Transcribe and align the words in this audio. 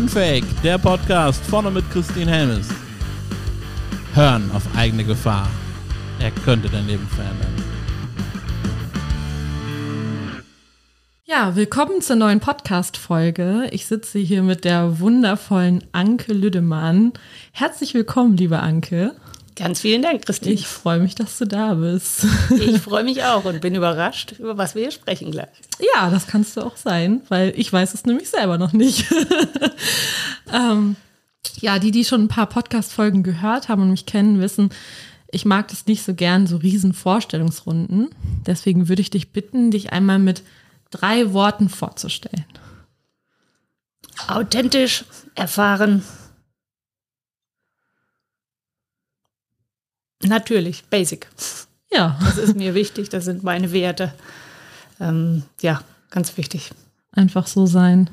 Unfake, 0.00 0.46
der 0.64 0.78
Podcast 0.78 1.44
vorne 1.44 1.70
mit 1.70 1.84
Christine 1.90 2.30
Helmes. 2.30 2.68
Hören 4.14 4.50
auf 4.54 4.62
eigene 4.74 5.04
Gefahr. 5.04 5.46
Er 6.18 6.30
könnte 6.30 6.70
dein 6.70 6.86
Leben 6.86 7.06
verändern. 7.06 7.54
Ja, 11.26 11.54
willkommen 11.54 12.00
zur 12.00 12.16
neuen 12.16 12.40
Podcast-Folge. 12.40 13.68
Ich 13.72 13.84
sitze 13.84 14.18
hier 14.18 14.42
mit 14.42 14.64
der 14.64 15.00
wundervollen 15.00 15.84
Anke 15.92 16.32
Lüdemann. 16.32 17.12
Herzlich 17.52 17.92
willkommen, 17.92 18.38
liebe 18.38 18.58
Anke. 18.60 19.14
Ganz 19.56 19.80
vielen 19.80 20.02
Dank, 20.02 20.24
Christine. 20.24 20.54
Ich 20.54 20.66
freue 20.66 21.00
mich, 21.00 21.14
dass 21.14 21.38
du 21.38 21.46
da 21.46 21.74
bist. 21.74 22.26
Ich 22.50 22.80
freue 22.80 23.04
mich 23.04 23.24
auch 23.24 23.44
und 23.44 23.60
bin 23.60 23.74
überrascht, 23.74 24.32
über 24.38 24.56
was 24.56 24.74
wir 24.74 24.82
hier 24.82 24.90
sprechen 24.90 25.30
gleich. 25.30 25.48
Ja, 25.94 26.10
das 26.10 26.26
kannst 26.26 26.56
du 26.56 26.62
auch 26.62 26.76
sein, 26.76 27.22
weil 27.28 27.52
ich 27.56 27.72
weiß 27.72 27.94
es 27.94 28.04
nämlich 28.04 28.30
selber 28.30 28.58
noch 28.58 28.72
nicht. 28.72 29.06
ähm, 30.52 30.96
ja, 31.60 31.78
die, 31.78 31.90
die 31.90 32.04
schon 32.04 32.22
ein 32.22 32.28
paar 32.28 32.46
Podcast-Folgen 32.46 33.22
gehört 33.22 33.68
haben 33.68 33.82
und 33.82 33.90
mich 33.90 34.06
kennen, 34.06 34.40
wissen, 34.40 34.70
ich 35.32 35.44
mag 35.44 35.68
das 35.68 35.86
nicht 35.86 36.02
so 36.02 36.14
gern, 36.14 36.46
so 36.46 36.56
riesen 36.56 36.92
Vorstellungsrunden. 36.92 38.10
Deswegen 38.46 38.88
würde 38.88 39.02
ich 39.02 39.10
dich 39.10 39.32
bitten, 39.32 39.70
dich 39.70 39.92
einmal 39.92 40.18
mit 40.18 40.42
drei 40.90 41.32
Worten 41.32 41.68
vorzustellen. 41.68 42.44
Authentisch, 44.26 45.04
erfahren, 45.34 46.02
Natürlich, 50.22 50.84
basic. 50.84 51.28
Ja. 51.92 52.18
Das 52.20 52.38
ist 52.38 52.56
mir 52.56 52.74
wichtig, 52.74 53.08
das 53.08 53.24
sind 53.24 53.42
meine 53.42 53.72
Werte. 53.72 54.12
Ähm, 55.00 55.42
ja, 55.60 55.82
ganz 56.10 56.36
wichtig. 56.36 56.70
Einfach 57.12 57.46
so 57.46 57.66
sein, 57.66 58.10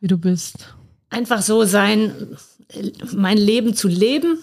wie 0.00 0.06
du 0.06 0.16
bist. 0.16 0.74
Einfach 1.10 1.42
so 1.42 1.64
sein, 1.64 2.14
mein 3.12 3.38
Leben 3.38 3.74
zu 3.74 3.88
leben, 3.88 4.38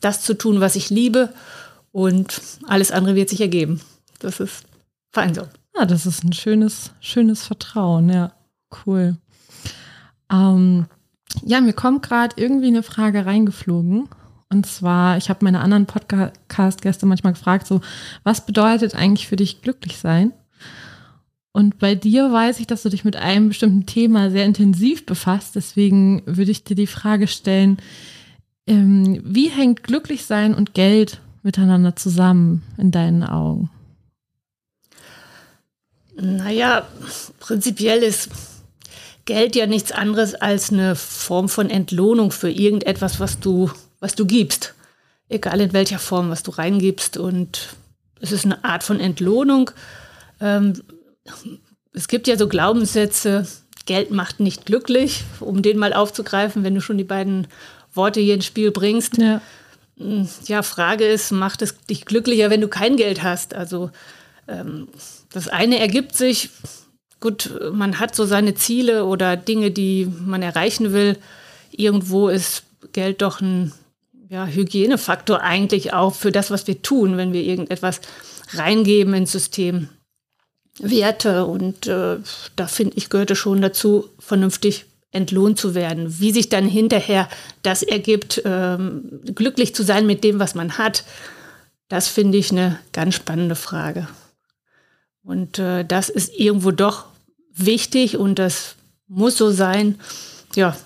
das 0.00 0.22
zu 0.22 0.34
tun, 0.34 0.60
was 0.60 0.76
ich 0.76 0.90
liebe 0.90 1.32
und 1.92 2.40
alles 2.66 2.90
andere 2.90 3.14
wird 3.14 3.30
sich 3.30 3.40
ergeben. 3.40 3.80
Das 4.18 4.40
ist 4.40 4.64
fein 5.12 5.34
so. 5.34 5.48
Ja, 5.76 5.84
das 5.84 6.06
ist 6.06 6.24
ein 6.24 6.32
schönes, 6.32 6.90
schönes 7.00 7.44
Vertrauen, 7.44 8.08
ja. 8.08 8.32
Cool. 8.84 9.16
Ähm, 10.30 10.86
ja, 11.44 11.60
mir 11.60 11.72
kommt 11.72 12.02
gerade 12.02 12.34
irgendwie 12.40 12.68
eine 12.68 12.82
Frage 12.82 13.26
reingeflogen. 13.26 14.08
Und 14.48 14.66
zwar, 14.66 15.16
ich 15.16 15.28
habe 15.28 15.44
meine 15.44 15.60
anderen 15.60 15.86
Podcast-Gäste 15.86 17.06
manchmal 17.06 17.32
gefragt, 17.32 17.66
so, 17.66 17.80
was 18.22 18.46
bedeutet 18.46 18.94
eigentlich 18.94 19.26
für 19.26 19.36
dich 19.36 19.62
glücklich 19.62 19.98
sein? 19.98 20.32
Und 21.52 21.78
bei 21.78 21.94
dir 21.94 22.30
weiß 22.30 22.60
ich, 22.60 22.66
dass 22.66 22.82
du 22.82 22.90
dich 22.90 23.04
mit 23.04 23.16
einem 23.16 23.48
bestimmten 23.48 23.86
Thema 23.86 24.30
sehr 24.30 24.44
intensiv 24.44 25.06
befasst. 25.06 25.56
Deswegen 25.56 26.22
würde 26.26 26.50
ich 26.50 26.64
dir 26.64 26.76
die 26.76 26.86
Frage 26.86 27.26
stellen, 27.26 27.78
ähm, 28.66 29.22
wie 29.24 29.48
hängt 29.48 29.82
glücklich 29.82 30.26
sein 30.26 30.54
und 30.54 30.74
Geld 30.74 31.20
miteinander 31.42 31.96
zusammen 31.96 32.62
in 32.76 32.90
deinen 32.90 33.24
Augen? 33.24 33.70
Naja, 36.14 36.86
prinzipiell 37.40 38.02
ist 38.02 38.30
Geld 39.24 39.56
ja 39.56 39.66
nichts 39.66 39.92
anderes 39.92 40.34
als 40.34 40.70
eine 40.70 40.94
Form 40.94 41.48
von 41.48 41.70
Entlohnung 41.70 42.30
für 42.30 42.50
irgendetwas, 42.50 43.18
was 43.18 43.40
du 43.40 43.70
was 44.00 44.14
du 44.14 44.26
gibst. 44.26 44.74
Egal 45.28 45.60
in 45.60 45.72
welcher 45.72 45.98
Form, 45.98 46.30
was 46.30 46.42
du 46.42 46.50
reingibst. 46.50 47.16
Und 47.16 47.76
es 48.20 48.32
ist 48.32 48.44
eine 48.44 48.64
Art 48.64 48.84
von 48.84 49.00
Entlohnung. 49.00 49.70
Ähm, 50.40 50.82
es 51.92 52.08
gibt 52.08 52.28
ja 52.28 52.36
so 52.36 52.48
Glaubenssätze, 52.48 53.46
Geld 53.86 54.10
macht 54.10 54.40
nicht 54.40 54.66
glücklich, 54.66 55.24
um 55.40 55.62
den 55.62 55.78
mal 55.78 55.92
aufzugreifen, 55.92 56.64
wenn 56.64 56.74
du 56.74 56.80
schon 56.80 56.98
die 56.98 57.04
beiden 57.04 57.46
Worte 57.94 58.20
hier 58.20 58.34
ins 58.34 58.46
Spiel 58.46 58.70
bringst. 58.70 59.18
Ja. 59.18 59.40
Hm, 59.96 60.28
ja, 60.46 60.62
Frage 60.62 61.06
ist, 61.06 61.30
macht 61.30 61.62
es 61.62 61.76
dich 61.86 62.04
glücklicher, 62.04 62.50
wenn 62.50 62.60
du 62.60 62.68
kein 62.68 62.96
Geld 62.96 63.22
hast? 63.22 63.54
Also 63.54 63.90
ähm, 64.48 64.88
das 65.32 65.48
eine 65.48 65.78
ergibt 65.78 66.16
sich, 66.16 66.50
gut, 67.20 67.50
man 67.72 67.98
hat 67.98 68.14
so 68.14 68.26
seine 68.26 68.54
Ziele 68.54 69.04
oder 69.04 69.36
Dinge, 69.36 69.70
die 69.70 70.06
man 70.06 70.42
erreichen 70.42 70.92
will. 70.92 71.18
Irgendwo 71.70 72.28
ist 72.28 72.64
Geld 72.92 73.22
doch 73.22 73.40
ein 73.40 73.72
ja, 74.28 74.46
Hygienefaktor 74.46 75.40
eigentlich 75.40 75.92
auch 75.92 76.14
für 76.14 76.32
das, 76.32 76.50
was 76.50 76.66
wir 76.66 76.82
tun, 76.82 77.16
wenn 77.16 77.32
wir 77.32 77.42
irgendetwas 77.42 78.00
reingeben 78.52 79.14
ins 79.14 79.32
System. 79.32 79.88
Werte 80.78 81.46
und 81.46 81.86
äh, 81.86 82.18
da 82.54 82.66
finde 82.66 82.96
ich, 82.96 83.08
gehörte 83.08 83.34
schon 83.34 83.62
dazu, 83.62 84.10
vernünftig 84.18 84.84
entlohnt 85.10 85.58
zu 85.58 85.74
werden. 85.74 86.20
Wie 86.20 86.32
sich 86.32 86.50
dann 86.50 86.68
hinterher 86.68 87.28
das 87.62 87.82
ergibt, 87.82 88.42
ähm, 88.44 89.20
glücklich 89.34 89.74
zu 89.74 89.82
sein 89.82 90.06
mit 90.06 90.22
dem, 90.22 90.38
was 90.38 90.54
man 90.54 90.76
hat, 90.76 91.04
das 91.88 92.08
finde 92.08 92.36
ich 92.36 92.50
eine 92.50 92.78
ganz 92.92 93.14
spannende 93.14 93.54
Frage. 93.54 94.08
Und 95.22 95.58
äh, 95.58 95.84
das 95.84 96.10
ist 96.10 96.34
irgendwo 96.34 96.72
doch 96.72 97.06
wichtig 97.54 98.18
und 98.18 98.38
das 98.38 98.76
muss 99.08 99.38
so 99.38 99.50
sein. 99.50 99.98
Ja, 100.54 100.76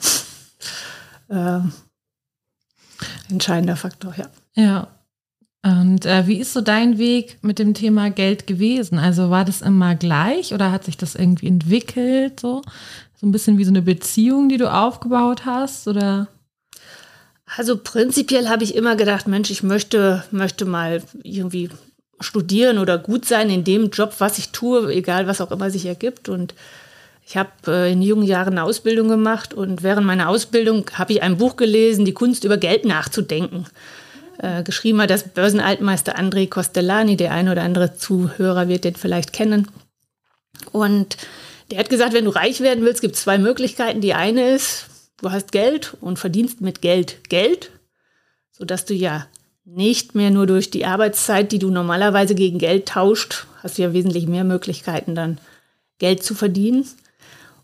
äh, 1.28 1.60
entscheidender 3.28 3.77
Faktor, 3.77 4.15
ja. 4.16 4.27
Ja. 4.55 4.88
Und 5.62 6.06
äh, 6.06 6.27
wie 6.27 6.38
ist 6.38 6.55
so 6.55 6.62
dein 6.62 6.97
Weg 6.97 7.38
mit 7.43 7.59
dem 7.59 7.75
Thema 7.75 8.11
Geld 8.11 8.47
gewesen? 8.47 8.99
Also 8.99 9.28
war 9.28 9.44
das 9.44 9.61
immer 9.61 9.94
gleich 9.94 10.55
oder 10.55 10.72
hat 10.72 10.84
sich 10.84 10.97
das 10.97 11.15
irgendwie 11.15 11.49
entwickelt? 11.49 12.41
So, 12.41 12.62
so 13.15 13.27
ein 13.27 13.33
bisschen 13.33 13.59
wie 13.59 13.65
so 13.65 13.71
eine 13.71 13.83
Beziehung, 13.83 14.49
die 14.49 14.56
du 14.56 14.72
aufgebaut 14.72 15.44
hast? 15.44 15.87
Oder? 15.87 16.28
Also 17.56 17.77
prinzipiell 17.77 18.49
habe 18.49 18.65
ich 18.65 18.75
immer 18.75 18.97
gedacht, 18.97 19.28
Mensch, 19.28 19.50
ich 19.50 19.62
möchte, 19.62 20.25
möchte 20.31 20.65
mal 20.65 21.03
irgendwie 21.22 21.69
studieren 22.21 22.78
oder 22.78 22.97
gut 22.97 23.25
sein 23.27 23.50
in 23.50 23.65
dem 23.65 23.91
Job, 23.91 24.15
was 24.19 24.38
ich 24.38 24.50
tue, 24.50 24.93
egal 24.93 25.27
was 25.27 25.41
auch 25.41 25.50
immer 25.50 25.71
sich 25.71 25.84
ergibt. 25.84 26.31
Und 26.31 26.55
ich 27.30 27.36
habe 27.36 27.50
äh, 27.68 27.92
in 27.92 28.02
jungen 28.02 28.24
Jahren 28.24 28.54
eine 28.54 28.64
Ausbildung 28.64 29.06
gemacht 29.06 29.54
und 29.54 29.84
während 29.84 30.04
meiner 30.04 30.28
Ausbildung 30.28 30.86
habe 30.94 31.12
ich 31.12 31.22
ein 31.22 31.36
Buch 31.36 31.54
gelesen, 31.54 32.04
Die 32.04 32.12
Kunst 32.12 32.42
über 32.42 32.56
Geld 32.56 32.84
nachzudenken. 32.84 33.66
Äh, 34.38 34.64
geschrieben 34.64 35.00
hat 35.00 35.10
das 35.10 35.28
Börsenaltmeister 35.28 36.19
André 36.19 36.48
Costellani, 36.48 37.16
der 37.16 37.30
eine 37.30 37.52
oder 37.52 37.62
andere 37.62 37.94
Zuhörer 37.94 38.66
wird 38.66 38.82
den 38.82 38.96
vielleicht 38.96 39.32
kennen. 39.32 39.69
Und 40.72 41.19
der 41.70 41.78
hat 41.78 41.88
gesagt, 41.88 42.14
wenn 42.14 42.24
du 42.24 42.32
reich 42.32 42.62
werden 42.62 42.84
willst, 42.84 43.00
gibt 43.00 43.14
es 43.14 43.22
zwei 43.22 43.38
Möglichkeiten. 43.38 44.00
Die 44.00 44.14
eine 44.14 44.50
ist, 44.50 44.86
du 45.22 45.30
hast 45.30 45.52
Geld 45.52 45.96
und 46.00 46.19
verdienst 46.19 46.60
mit 46.60 46.82
Geld 46.82 47.28
Geld, 47.28 47.70
sodass 48.50 48.86
du 48.86 48.94
ja 48.94 49.28
nicht 49.64 50.16
mehr 50.16 50.32
nur 50.32 50.48
durch 50.48 50.72
die 50.72 50.84
Arbeitszeit, 50.84 51.52
die 51.52 51.60
du 51.60 51.70
normalerweise 51.70 52.34
gegen 52.34 52.58
Geld 52.58 52.88
tauscht, 52.88 53.46
hast 53.62 53.78
du 53.78 53.82
ja 53.82 53.92
wesentlich 53.92 54.26
mehr 54.26 54.42
Möglichkeiten 54.42 55.14
dann 55.14 55.38
Geld 55.98 56.24
zu 56.24 56.34
verdienen 56.34 56.88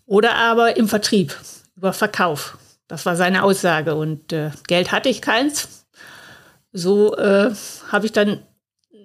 oder 0.07 0.37
aber 0.37 0.77
im 0.77 0.89
Vertrieb, 0.89 1.37
über 1.77 1.93
Verkauf. 1.93 2.57
Das 2.89 3.05
war 3.05 3.17
seine 3.17 3.43
Aussage. 3.43 3.95
Und 3.97 4.33
äh, 4.33 4.51
Geld 4.69 4.93
hatte 4.93 5.09
ich 5.09 5.21
keins. 5.21 5.87
So 6.73 7.17
äh, 7.17 7.51
habe 7.91 8.07
ich 8.07 8.13
dann, 8.13 8.41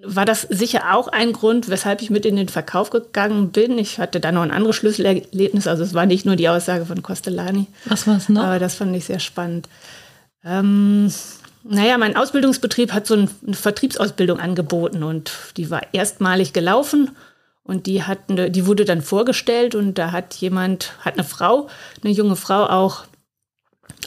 war 0.04 0.24
das 0.24 0.42
sicher 0.42 0.94
auch 0.94 1.08
ein 1.08 1.32
Grund, 1.32 1.68
weshalb 1.68 2.02
ich 2.02 2.10
mit 2.10 2.24
in 2.24 2.36
den 2.36 2.48
Verkauf 2.48 2.90
gegangen 2.90 3.50
bin. 3.50 3.78
Ich 3.78 3.98
hatte 3.98 4.20
da 4.20 4.30
noch 4.30 4.42
ein 4.42 4.50
anderes 4.52 4.76
Schlüsselerlebnis. 4.76 5.66
Also 5.66 5.82
es 5.82 5.94
war 5.94 6.06
nicht 6.06 6.24
nur 6.24 6.36
die 6.36 6.48
Aussage 6.48 6.86
von 6.86 7.02
Costellani. 7.02 7.66
Was 7.86 8.06
war 8.06 8.16
es 8.16 8.28
noch? 8.28 8.44
Aber 8.44 8.58
das 8.58 8.76
fand 8.76 8.94
ich 8.94 9.04
sehr 9.04 9.20
spannend. 9.20 9.68
Ähm, 10.44 11.12
naja, 11.64 11.98
mein 11.98 12.16
Ausbildungsbetrieb 12.16 12.92
hat 12.92 13.06
so 13.06 13.14
eine 13.14 13.28
Vertriebsausbildung 13.54 14.40
angeboten 14.40 15.02
und 15.02 15.32
die 15.56 15.70
war 15.70 15.82
erstmalig 15.92 16.52
gelaufen. 16.52 17.10
Und 17.64 17.86
die 17.86 18.02
hat 18.02 18.18
eine, 18.28 18.50
die 18.50 18.66
wurde 18.66 18.84
dann 18.84 19.02
vorgestellt 19.02 19.74
und 19.74 19.96
da 19.96 20.10
hat 20.10 20.34
jemand, 20.34 20.92
hat 21.00 21.14
eine 21.14 21.24
Frau, 21.24 21.68
eine 22.02 22.12
junge 22.12 22.36
Frau 22.36 22.64
auch 22.64 23.04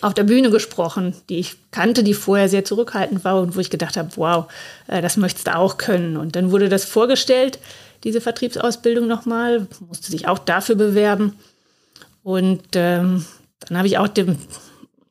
auf 0.02 0.14
der 0.14 0.24
Bühne 0.24 0.52
gesprochen, 0.52 1.16
die 1.30 1.40
ich 1.40 1.56
kannte, 1.72 2.04
die 2.04 2.14
vorher 2.14 2.50
sehr 2.50 2.66
zurückhaltend 2.66 3.24
war 3.24 3.42
und 3.42 3.56
wo 3.56 3.60
ich 3.60 3.70
gedacht 3.70 3.96
habe, 3.96 4.10
wow, 4.16 4.46
äh, 4.88 5.02
das 5.02 5.18
möchtest 5.18 5.48
du 5.48 5.56
auch 5.56 5.78
können. 5.78 6.18
Und 6.18 6.36
dann 6.36 6.52
wurde 6.52 6.70
das 6.70 6.86
vorgestellt, 6.86 7.60
diese 8.04 8.22
Vertriebsausbildung 8.22 9.08
nochmal, 9.08 9.68
musste 9.80 10.12
sich 10.12 10.28
auch 10.28 10.40
dafür 10.40 10.76
bewerben. 10.76 11.34
Und 12.24 12.64
ähm, 12.76 13.26
dann 13.62 13.78
habe 13.78 13.88
ich 13.88 13.98
auch 13.98 14.08
dem, 14.08 14.38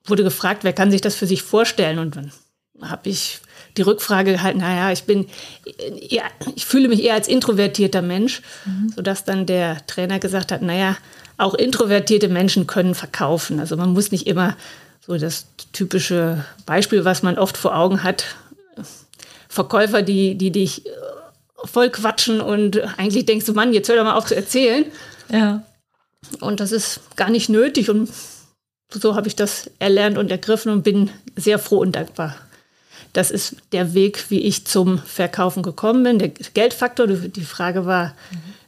wurde 0.05 0.23
gefragt, 0.23 0.65
wer 0.65 0.73
kann 0.73 0.91
sich 0.91 1.01
das 1.01 1.15
für 1.15 1.27
sich 1.27 1.43
vorstellen? 1.43 1.99
Und 1.99 2.17
dann 2.17 2.33
habe 2.83 3.09
ich 3.09 3.41
die 3.77 3.83
Rückfrage 3.83 4.33
gehalten, 4.33 4.59
naja, 4.59 4.93
ich 4.93 5.05
bin, 5.05 5.27
eher, 6.09 6.25
ich 6.55 6.65
fühle 6.65 6.89
mich 6.89 7.03
eher 7.03 7.15
als 7.15 7.29
introvertierter 7.29 8.03
Mensch, 8.03 8.43
mhm. 8.65 8.93
sodass 8.95 9.25
dann 9.25 9.47
der 9.47 9.85
Trainer 9.87 10.19
gesagt 10.19 10.53
hat, 10.53 10.63
naja, 10.63 10.97
auch 11.37 11.55
introvertierte 11.55 12.29
Menschen 12.29 12.67
können 12.67 12.95
verkaufen. 12.95 13.59
Also 13.59 13.77
man 13.77 13.93
muss 13.93 14.13
nicht 14.13 14.27
immer 14.27 14.57
so 15.05 15.17
das 15.17 15.47
typische 15.73 16.45
Beispiel, 16.67 17.05
was 17.05 17.23
man 17.23 17.39
oft 17.39 17.57
vor 17.57 17.77
Augen 17.77 18.03
hat, 18.03 18.25
Verkäufer, 19.49 20.03
die, 20.03 20.35
die 20.37 20.51
dich 20.51 20.83
voll 21.65 21.91
quatschen 21.91 22.41
und 22.41 22.81
eigentlich 22.99 23.27
denkst 23.27 23.47
du, 23.47 23.53
Mann, 23.53 23.73
jetzt 23.73 23.89
hör 23.89 23.97
doch 23.97 24.05
mal 24.05 24.17
auf 24.17 24.27
zu 24.27 24.35
erzählen. 24.37 24.85
Ja. 25.31 25.63
Und 26.41 26.61
das 26.61 26.73
ist 26.73 27.01
gar 27.17 27.31
nicht 27.31 27.49
nötig 27.49 27.91
und 27.91 28.09
so 28.91 29.15
habe 29.15 29.29
ich 29.29 29.37
das 29.37 29.71
erlernt 29.79 30.19
und 30.19 30.31
ergriffen 30.31 30.73
und 30.73 30.83
bin 30.83 31.11
sehr 31.37 31.59
froh 31.59 31.79
und 31.79 31.93
dankbar. 31.93 32.37
Das 33.15 33.31
ist 33.31 33.57
der 33.73 33.95
Weg, 33.95 34.29
wie 34.29 34.41
ich 34.41 34.67
zum 34.67 34.99
Verkaufen 34.99 35.63
gekommen 35.63 36.03
bin. 36.03 36.19
Der 36.19 36.29
Geldfaktor, 36.29 37.07
die 37.07 37.45
Frage 37.45 37.87
war, 37.87 38.15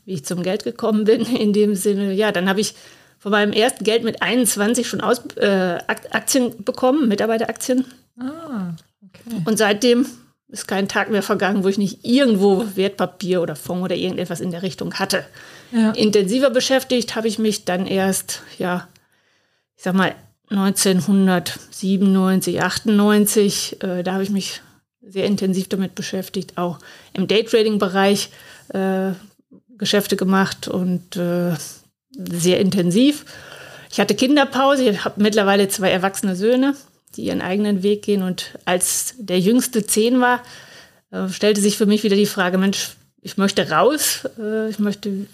wie 0.05 0.15
ich 0.15 0.25
zum 0.25 0.43
Geld 0.43 0.65
gekommen 0.65 1.05
bin. 1.05 1.27
In 1.37 1.53
dem 1.53 1.75
Sinne, 1.75 2.13
ja, 2.13 2.33
dann 2.33 2.49
habe 2.49 2.61
ich 2.61 2.75
von 3.19 3.33
meinem 3.33 3.53
ersten 3.53 3.83
Geld 3.85 4.05
mit 4.05 4.23
21 4.23 4.89
schon 4.89 5.01
aus, 5.01 5.27
äh, 5.37 5.79
Aktien 5.87 6.65
bekommen, 6.65 7.09
Mitarbeiteraktien. 7.09 7.87
Ah, 8.19 8.75
okay. 9.03 9.43
Und 9.45 9.59
seitdem 9.59 10.07
ist 10.49 10.69
kein 10.69 10.87
Tag 10.87 11.11
mehr 11.11 11.25
vergangen, 11.25 11.65
wo 11.65 11.69
ich 11.69 11.77
nicht 11.77 12.05
irgendwo 12.05 12.65
Wertpapier 12.77 13.43
oder 13.43 13.57
Fonds 13.57 13.85
oder 13.85 13.97
irgendetwas 13.97 14.41
in 14.41 14.53
der 14.53 14.63
Richtung 14.63 14.95
hatte. 14.95 15.25
Ja. 15.73 15.91
Intensiver 15.91 16.51
beschäftigt 16.51 17.17
habe 17.17 17.27
ich 17.27 17.41
mich 17.41 17.65
dann 17.65 17.89
erst, 17.89 18.43
ja, 18.59 18.87
ich 19.77 19.83
sag 19.83 19.95
mal, 19.95 20.15
1997, 20.51 22.63
98, 22.63 23.83
äh, 23.83 24.03
da 24.03 24.13
habe 24.13 24.23
ich 24.23 24.31
mich 24.31 24.63
sehr 25.01 25.25
intensiv 25.25 25.69
damit 25.69 25.95
beschäftigt, 25.95 26.57
auch 26.57 26.79
im 27.13 27.27
Daytrading-Bereich 27.27 28.31
äh, 28.69 29.13
Geschäfte 29.79 30.17
gemacht 30.17 30.69
und 30.69 31.17
äh, 31.17 31.55
sehr 32.11 32.61
intensiv. 32.61 33.25
Ich 33.91 34.01
hatte 34.01 34.15
Kinderpause, 34.15 34.89
ich 34.89 35.05
habe 35.05 35.23
mittlerweile 35.23 35.69
zwei 35.69 35.91
erwachsene 35.91 36.37
Söhne, 36.37 36.75
die 37.15 37.25
ihren 37.25 37.41
eigenen 37.41 37.83
Weg 37.83 38.03
gehen. 38.03 38.23
Und 38.23 38.59
als 38.65 39.15
der 39.19 39.41
jüngste 39.41 39.87
zehn 39.87 40.21
war, 40.21 40.43
äh, 41.11 41.29
stellte 41.29 41.61
sich 41.61 41.77
für 41.77 41.87
mich 41.87 42.03
wieder 42.03 42.17
die 42.17 42.27
Frage, 42.27 42.59
Mensch, 42.59 42.97
ich 43.21 43.37
möchte 43.37 43.71
raus, 43.71 44.29
äh, 44.39 44.69
ich 44.69 44.79
möchte 44.79 45.27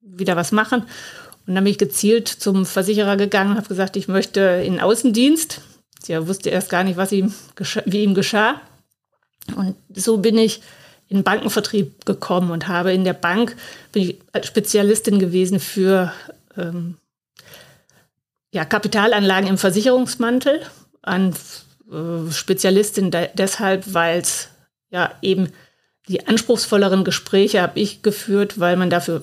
wieder 0.00 0.36
was 0.36 0.52
machen. 0.52 0.84
Und 1.48 1.54
dann 1.54 1.64
bin 1.64 1.70
ich 1.70 1.78
gezielt 1.78 2.28
zum 2.28 2.66
Versicherer 2.66 3.16
gegangen 3.16 3.52
und 3.52 3.56
habe 3.56 3.68
gesagt, 3.68 3.96
ich 3.96 4.06
möchte 4.06 4.40
in 4.66 4.74
den 4.74 4.82
Außendienst. 4.82 5.62
Der 6.06 6.28
wusste 6.28 6.50
erst 6.50 6.68
gar 6.68 6.84
nicht, 6.84 6.98
was 6.98 7.10
ihm, 7.10 7.32
wie 7.86 8.02
ihm 8.02 8.12
geschah. 8.12 8.60
Und 9.56 9.74
so 9.94 10.18
bin 10.18 10.36
ich 10.36 10.60
in 11.08 11.16
den 11.16 11.24
Bankenvertrieb 11.24 12.04
gekommen 12.04 12.50
und 12.50 12.68
habe 12.68 12.92
in 12.92 13.02
der 13.02 13.14
Bank, 13.14 13.56
bin 13.92 14.02
ich 14.02 14.18
als 14.32 14.46
Spezialistin 14.46 15.18
gewesen 15.18 15.58
für 15.58 16.12
ähm, 16.58 16.98
ja, 18.52 18.66
Kapitalanlagen 18.66 19.48
im 19.48 19.56
Versicherungsmantel. 19.56 20.60
An 21.00 21.34
äh, 21.90 22.30
Spezialistin 22.30 23.10
de 23.10 23.30
deshalb, 23.32 23.94
weil 23.94 24.20
es 24.20 24.50
ja 24.90 25.14
eben 25.22 25.50
die 26.08 26.26
anspruchsvolleren 26.26 27.04
Gespräche 27.04 27.60
habe 27.60 27.78
ich 27.78 28.02
geführt, 28.02 28.58
weil 28.58 28.76
man 28.76 28.90
dafür 28.90 29.22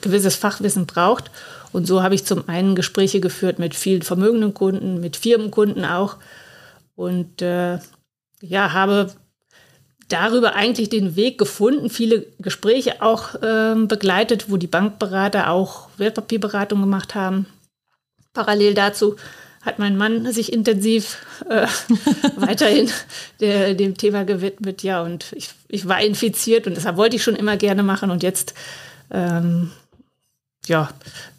gewisses 0.00 0.36
Fachwissen 0.36 0.86
braucht. 0.86 1.30
Und 1.72 1.86
so 1.86 2.02
habe 2.02 2.14
ich 2.14 2.24
zum 2.24 2.48
einen 2.48 2.74
Gespräche 2.74 3.20
geführt 3.20 3.58
mit 3.58 3.74
vielen 3.74 4.02
vermögenden 4.02 4.54
Kunden, 4.54 5.00
mit 5.00 5.16
Firmenkunden 5.16 5.84
auch. 5.84 6.16
Und 6.94 7.42
äh, 7.42 7.78
ja, 8.40 8.72
habe 8.72 9.12
darüber 10.08 10.54
eigentlich 10.54 10.88
den 10.88 11.16
Weg 11.16 11.38
gefunden, 11.38 11.90
viele 11.90 12.26
Gespräche 12.38 13.02
auch 13.02 13.34
äh, 13.36 13.74
begleitet, 13.86 14.50
wo 14.50 14.56
die 14.56 14.66
Bankberater 14.66 15.50
auch 15.50 15.88
Wertpapierberatung 15.96 16.80
gemacht 16.80 17.14
haben. 17.14 17.46
Parallel 18.32 18.74
dazu 18.74 19.16
hat 19.62 19.78
mein 19.78 19.96
Mann 19.96 20.32
sich 20.32 20.52
intensiv 20.52 21.18
äh, 21.48 21.66
weiterhin 22.36 22.90
der, 23.40 23.74
dem 23.74 23.96
Thema 23.96 24.24
gewidmet. 24.24 24.82
Ja, 24.82 25.02
und 25.02 25.32
ich, 25.32 25.50
ich 25.68 25.86
war 25.86 26.00
infiziert 26.00 26.66
und 26.66 26.76
deshalb 26.76 26.96
wollte 26.96 27.16
ich 27.16 27.22
schon 27.22 27.36
immer 27.36 27.56
gerne 27.56 27.82
machen. 27.82 28.10
Und 28.10 28.22
jetzt 28.22 28.54
ähm, 29.10 29.70
ja, 30.66 30.88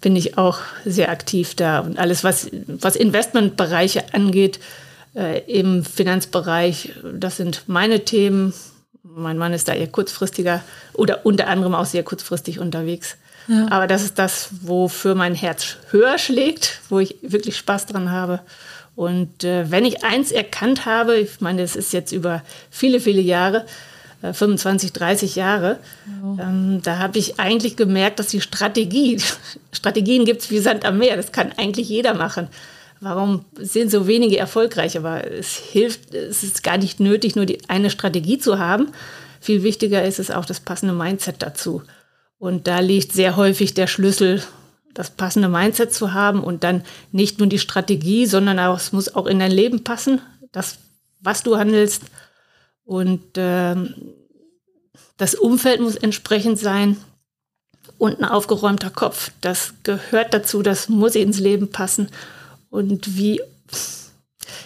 bin 0.02 0.16
ich 0.16 0.38
auch 0.38 0.60
sehr 0.86 1.10
aktiv 1.10 1.56
da. 1.56 1.80
Und 1.80 1.98
alles, 1.98 2.24
was, 2.24 2.50
was 2.68 2.96
Investmentbereiche 2.96 4.14
angeht, 4.14 4.60
äh, 5.16 5.40
im 5.52 5.84
Finanzbereich, 5.84 6.94
das 7.14 7.38
sind 7.38 7.64
meine 7.68 8.06
Themen. 8.06 8.54
Mein 9.04 9.38
Mann 9.38 9.54
ist 9.54 9.68
da 9.68 9.74
eher 9.74 9.88
kurzfristiger 9.88 10.64
oder 10.94 11.26
unter 11.26 11.48
anderem 11.48 11.76
auch 11.76 11.86
sehr 11.86 12.04
kurzfristig 12.04 12.60
unterwegs. 12.60 13.18
Ja. 13.48 13.68
Aber 13.70 13.88
das 13.88 14.04
ist 14.04 14.20
das, 14.20 14.50
wofür 14.62 15.16
mein 15.16 15.36
Herz 15.36 15.78
höher 15.90 16.18
schlägt, 16.18 16.80
wo 16.90 17.00
ich 17.00 17.16
wirklich 17.22 17.58
Spaß 17.58 17.88
dran 17.88 18.12
habe. 18.12 18.42
Und 18.96 19.44
äh, 19.44 19.72
wenn 19.72 19.86
ich 19.86 20.04
eins 20.04 20.32
erkannt 20.32 20.86
habe, 20.86 21.18
ich 21.18 21.42
meine, 21.42 21.62
es 21.62 21.76
ist 21.76 21.94
jetzt 21.94 22.12
über 22.12 22.44
viele, 22.70 23.00
viele 23.00 23.22
Jahre, 23.22 23.66
äh, 24.22 24.34
25, 24.34 24.94
30 24.94 25.36
Jahre, 25.36 25.80
ja. 26.38 26.44
ähm, 26.44 26.82
da 26.84 26.98
habe 26.98 27.18
ich 27.18 27.40
eigentlich 27.40 27.78
gemerkt, 27.78 28.20
dass 28.20 28.28
die 28.28 28.42
Strategie, 28.42 29.20
Strategien 29.72 30.26
gibt 30.26 30.42
es 30.42 30.52
wie 30.52 30.60
Sand 30.60 30.86
am 30.86 30.98
Meer, 30.98 31.16
das 31.16 31.32
kann 31.32 31.54
eigentlich 31.58 31.90
jeder 31.90 32.14
machen. 32.14 32.48
Warum 33.00 33.46
sind 33.58 33.90
so 33.90 34.06
wenige 34.06 34.38
erfolgreich? 34.38 34.96
Aber 34.96 35.26
es 35.26 35.56
hilft, 35.56 36.14
es 36.14 36.44
ist 36.44 36.62
gar 36.62 36.78
nicht 36.78 37.00
nötig, 37.00 37.36
nur 37.36 37.48
die 37.48 37.58
eine 37.68 37.90
Strategie 37.90 38.38
zu 38.38 38.60
haben. 38.60 38.90
Viel 39.40 39.64
wichtiger 39.64 40.06
ist 40.06 40.20
es 40.20 40.30
auch 40.30 40.46
das 40.46 40.60
passende 40.60 40.94
Mindset 40.94 41.38
dazu. 41.40 41.82
Und 42.42 42.66
da 42.66 42.80
liegt 42.80 43.12
sehr 43.12 43.36
häufig 43.36 43.76
der 43.76 43.86
Schlüssel, 43.86 44.42
das 44.96 45.12
passende 45.12 45.48
Mindset 45.48 45.94
zu 45.94 46.16
haben 46.16 46.44
und 46.44 46.64
dann 46.64 46.84
nicht 47.12 47.38
nur 47.38 47.48
die 47.48 47.60
Strategie, 47.60 48.26
sondern 48.26 48.58
auch, 48.58 48.78
es 48.78 48.92
muss 48.92 49.14
auch 49.14 49.28
in 49.28 49.38
dein 49.38 49.52
Leben 49.52 49.84
passen, 49.84 50.22
das, 50.52 50.80
was 51.20 51.44
du 51.44 51.58
handelst. 51.58 52.02
Und 52.84 53.22
ähm, 53.36 53.94
das 55.18 55.36
Umfeld 55.36 55.82
muss 55.82 55.96
entsprechend 55.96 56.58
sein 56.58 56.98
und 58.00 58.18
ein 58.18 58.26
aufgeräumter 58.26 58.90
Kopf. 58.90 59.32
Das 59.42 59.76
gehört 59.84 60.34
dazu, 60.34 60.64
das 60.64 60.90
muss 60.90 61.14
ins 61.14 61.38
Leben 61.38 61.70
passen. 61.70 62.10
Und 62.72 63.18
wie, 63.18 63.40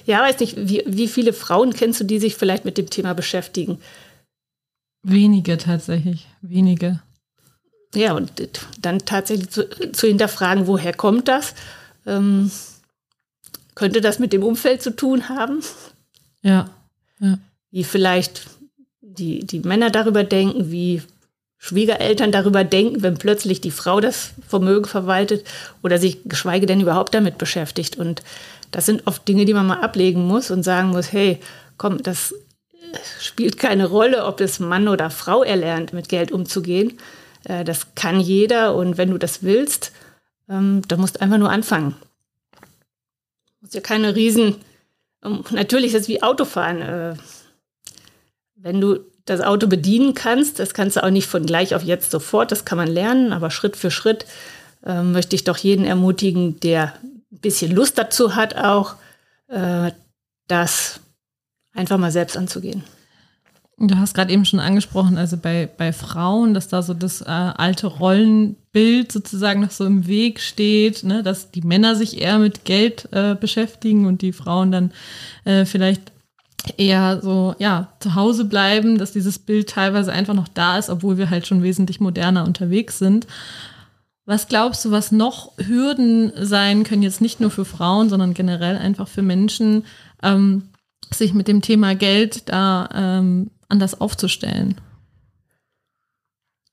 ja, 0.06 0.22
weiß 0.22 0.40
nicht, 0.40 0.56
wie, 0.56 0.82
wie 0.86 1.10
viele 1.10 1.34
Frauen 1.34 1.74
kennst 1.74 2.00
du, 2.00 2.06
die 2.06 2.20
sich 2.20 2.36
vielleicht 2.36 2.64
mit 2.64 2.78
dem 2.78 2.90
Thema 2.90 3.14
beschäftigen? 3.14 3.80
Wenige 5.04 5.58
tatsächlich, 5.58 6.26
wenige. 6.42 7.02
Ja, 7.96 8.14
und 8.14 8.32
dann 8.80 9.00
tatsächlich 9.00 9.50
zu, 9.50 9.70
zu 9.92 10.08
hinterfragen, 10.08 10.68
woher 10.68 10.94
kommt 10.94 11.28
das? 11.28 11.54
Ähm, 12.06 12.52
könnte 13.74 14.02
das 14.02 14.20
mit 14.20 14.34
dem 14.34 14.44
Umfeld 14.44 14.82
zu 14.82 14.96
tun 14.96 15.30
haben? 15.30 15.62
Ja. 16.42 16.70
ja. 17.20 17.38
Wie 17.72 17.84
vielleicht 17.84 18.48
die, 19.02 19.46
die 19.46 19.60
Männer 19.60 19.90
darüber 19.90 20.24
denken, 20.24 20.72
wie 20.72 21.02
Schwiegereltern 21.58 22.32
darüber 22.32 22.64
denken, 22.64 23.02
wenn 23.02 23.18
plötzlich 23.18 23.60
die 23.60 23.72
Frau 23.72 24.00
das 24.00 24.34
Vermögen 24.48 24.86
verwaltet 24.86 25.46
oder 25.82 25.98
sich 25.98 26.20
geschweige 26.26 26.68
denn 26.68 26.82
überhaupt 26.82 27.14
damit 27.14 27.38
beschäftigt. 27.38 27.98
Und 27.98 28.22
das 28.72 28.86
sind 28.86 29.08
oft 29.08 29.28
Dinge, 29.28 29.46
die 29.46 29.54
man 29.54 29.66
mal 29.66 29.82
ablegen 29.82 30.28
muss 30.28 30.52
und 30.52 30.64
sagen 30.64 30.90
muss, 30.90 31.12
hey, 31.12 31.40
komm, 31.78 32.04
das 32.04 32.36
spielt 33.20 33.58
keine 33.58 33.88
Rolle, 33.88 34.26
ob 34.26 34.42
es 34.42 34.60
Mann 34.60 34.88
oder 34.88 35.10
Frau 35.10 35.44
erlernt, 35.44 35.92
mit 35.92 36.08
Geld 36.10 36.32
umzugehen. 36.32 37.00
Äh, 37.46 37.64
das 37.64 37.96
kann 37.96 38.20
jeder 38.20 38.76
und 38.76 38.98
wenn 38.98 39.10
du 39.10 39.18
das 39.18 39.44
willst, 39.44 39.92
ähm, 40.50 40.82
dann 40.88 41.00
musst 41.00 41.16
du 41.16 41.22
einfach 41.22 41.38
nur 41.38 41.50
anfangen. 41.50 41.96
Du 42.52 43.62
musst 43.62 43.74
ja 43.74 43.82
keine 43.82 44.16
Riesen. 44.16 44.58
Ähm, 45.24 45.44
natürlich 45.52 45.94
ist 45.94 46.02
es 46.02 46.08
wie 46.08 46.22
Autofahren. 46.22 46.82
Äh, 46.82 47.16
wenn 48.56 48.82
du 48.82 49.00
das 49.26 49.42
Auto 49.42 49.68
bedienen 49.68 50.14
kannst, 50.14 50.60
das 50.60 50.74
kannst 50.74 50.98
du 50.98 51.04
auch 51.04 51.10
nicht 51.10 51.28
von 51.28 51.46
gleich 51.46 51.76
auf 51.76 51.84
jetzt 51.84 52.12
sofort, 52.12 52.52
das 52.52 52.66
kann 52.66 52.78
man 52.78 52.88
lernen, 52.88 53.34
aber 53.34 53.50
Schritt 53.50 53.76
für 53.76 53.90
Schritt 53.90 54.26
äh, 54.86 55.02
möchte 55.02 55.36
ich 55.36 55.44
doch 55.44 55.58
jeden 55.58 55.86
ermutigen, 55.86 56.60
der 56.60 56.94
ein 57.04 57.40
bisschen 57.40 57.74
Lust 57.74 57.98
dazu 57.98 58.36
hat, 58.36 58.56
auch 58.56 58.96
äh, 59.48 59.92
das 60.48 61.00
einfach 61.74 61.98
mal 61.98 62.12
selbst 62.12 62.38
anzugehen. 62.38 62.84
Du 63.78 63.98
hast 63.98 64.14
gerade 64.14 64.32
eben 64.32 64.46
schon 64.46 64.62
angesprochen, 64.62 65.18
also 65.18 65.36
bei, 65.36 65.68
bei 65.68 65.92
Frauen, 65.92 66.54
dass 66.54 66.70
da 66.70 66.82
so 66.82 66.94
das 66.94 67.22
äh, 67.22 67.26
alte 67.26 67.88
Rollenbild 67.88 69.12
sozusagen 69.12 69.60
noch 69.60 69.72
so 69.72 69.86
im 69.86 70.08
Weg 70.08 70.40
steht, 70.40 71.04
ne? 71.04 71.24
dass 71.24 71.52
die 71.52 71.62
Männer 71.62 71.98
sich 71.98 72.22
eher 72.22 72.40
mit 72.40 72.64
Geld 72.64 73.10
äh, 73.12 73.36
beschäftigen 73.36 74.06
und 74.06 74.22
die 74.22 74.32
Frauen 74.32 74.72
dann 74.72 74.92
äh, 75.44 75.66
vielleicht 75.66 76.14
eher 76.78 77.20
so, 77.22 77.54
ja, 77.60 77.90
zu 78.00 78.16
Hause 78.16 78.46
bleiben, 78.46 78.98
dass 78.98 79.12
dieses 79.12 79.40
Bild 79.40 79.70
teilweise 79.70 80.14
einfach 80.14 80.34
noch 80.34 80.48
da 80.48 80.78
ist, 80.78 80.90
obwohl 80.90 81.18
wir 81.18 81.30
halt 81.30 81.46
schon 81.46 81.62
wesentlich 81.62 82.00
moderner 82.00 82.46
unterwegs 82.46 82.98
sind. 82.98 83.28
Was 84.26 84.48
glaubst 84.48 84.86
du, 84.86 84.92
was 84.92 85.12
noch 85.12 85.52
Hürden 85.58 86.32
sein 86.40 86.86
können, 86.86 87.04
jetzt 87.04 87.22
nicht 87.22 87.42
nur 87.42 87.52
für 87.52 87.66
Frauen, 87.66 88.10
sondern 88.10 88.34
generell 88.34 88.78
einfach 88.78 89.10
für 89.10 89.22
Menschen, 89.22 89.84
ähm, 90.24 90.70
sich 91.14 91.34
mit 91.34 91.48
dem 91.48 91.62
Thema 91.62 91.94
Geld 91.94 92.50
da 92.50 92.90
ähm, 92.94 93.52
anders 93.70 94.00
aufzustellen? 94.00 94.80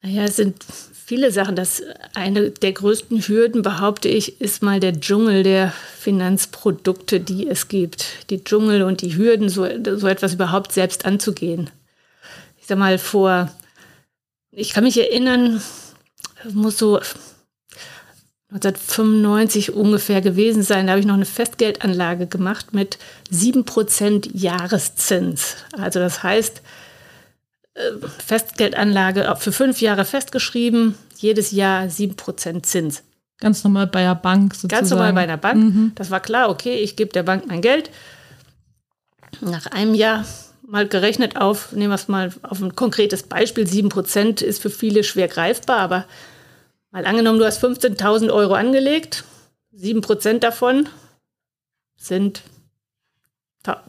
Naja, 0.02 0.25
es 0.25 0.37
sind 0.37 0.64
viele 0.64 1.30
Sachen. 1.30 1.54
Das 1.54 1.82
eine 2.14 2.50
der 2.50 2.72
größten 2.72 3.20
Hürden, 3.20 3.62
behaupte 3.62 4.08
ich, 4.08 4.40
ist 4.40 4.62
mal 4.62 4.80
der 4.80 4.99
Dschungel 4.99 5.42
der 5.44 5.72
Finanzprodukte, 5.99 7.20
die 7.20 7.49
es 7.49 7.68
gibt. 7.68 8.28
Die 8.30 8.42
Dschungel 8.42 8.82
und 8.82 9.00
die 9.02 9.16
Hürden, 9.16 9.49
so, 9.49 9.66
so 9.96 10.08
etwas 10.08 10.34
überhaupt 10.34 10.72
selbst 10.72 11.04
anzugehen. 11.04 11.70
Ich 12.61 12.66
sag 12.66 12.78
mal, 12.78 12.99
vor, 12.99 13.50
ich 14.50 14.72
kann 14.72 14.84
mich 14.84 14.99
erinnern, 14.99 15.62
muss 16.52 16.78
so 16.78 17.00
1995 18.52 19.72
ungefähr 19.72 20.20
gewesen 20.20 20.62
sein. 20.62 20.87
Da 20.87 20.92
habe 20.92 21.00
ich 21.00 21.06
noch 21.06 21.14
eine 21.14 21.25
Festgeldanlage 21.25 22.26
gemacht 22.26 22.75
mit 22.75 22.99
7% 23.32 24.30
Jahreszins. 24.34 25.56
Also 25.72 26.00
das 26.00 26.22
heißt, 26.22 26.61
Festgeldanlage 28.19 29.35
für 29.38 29.52
fünf 29.52 29.81
Jahre 29.81 30.05
festgeschrieben, 30.05 30.95
jedes 31.17 31.52
Jahr 31.52 31.85
7% 31.85 32.62
Zins. 32.62 33.02
Ganz 33.41 33.64
normal 33.64 33.87
bei 33.87 34.02
der 34.02 34.14
Bank 34.14 34.55
sozusagen. 34.55 34.81
Ganz 34.81 34.91
normal 34.91 35.12
bei 35.12 35.23
einer 35.23 35.37
Bank. 35.37 35.57
Mhm. 35.59 35.93
Das 35.95 36.11
war 36.11 36.21
klar, 36.21 36.50
okay, 36.50 36.76
ich 36.76 36.97
gebe 36.97 37.12
der 37.12 37.23
Bank 37.23 37.47
mein 37.47 37.62
Geld. 37.62 37.91
Nach 39.41 39.67
einem 39.67 39.95
Jahr 39.95 40.25
mal 40.67 40.87
gerechnet 40.87 41.37
auf, 41.37 41.73
nehmen 41.73 41.91
wir 41.91 41.97
es 41.97 42.09
mal 42.09 42.33
auf 42.43 42.61
ein 42.61 42.76
konkretes 42.76 43.25
Beispiel, 43.25 43.64
7% 43.64 44.43
ist 44.43 44.62
für 44.62 44.71
viele 44.71 45.02
schwer 45.02 45.29
greifbar, 45.29 45.79
aber 45.79 46.07
Mal 46.93 47.07
angenommen, 47.07 47.38
du 47.38 47.47
hast 47.47 47.64
15.000 47.64 48.31
Euro 48.31 48.52
angelegt, 48.52 49.25
7% 49.75 50.41
davon 50.41 50.91
sind 51.97 52.43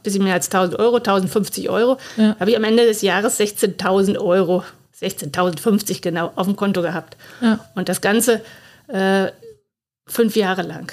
bisschen 0.03 0.23
mehr 0.23 0.33
als 0.33 0.51
1.000 0.51 0.77
Euro, 0.77 0.97
1.050 0.97 1.69
Euro. 1.69 1.97
Ja. 2.17 2.35
Habe 2.39 2.51
ich 2.51 2.57
am 2.57 2.63
Ende 2.63 2.85
des 2.85 3.01
Jahres 3.01 3.39
16.000 3.39 4.17
Euro, 4.19 4.63
16.050 4.99 6.01
genau, 6.01 6.31
auf 6.35 6.45
dem 6.45 6.55
Konto 6.55 6.81
gehabt. 6.81 7.17
Ja. 7.41 7.59
Und 7.75 7.89
das 7.89 8.01
Ganze 8.01 8.41
äh, 8.87 9.27
fünf 10.05 10.35
Jahre 10.35 10.61
lang. 10.61 10.91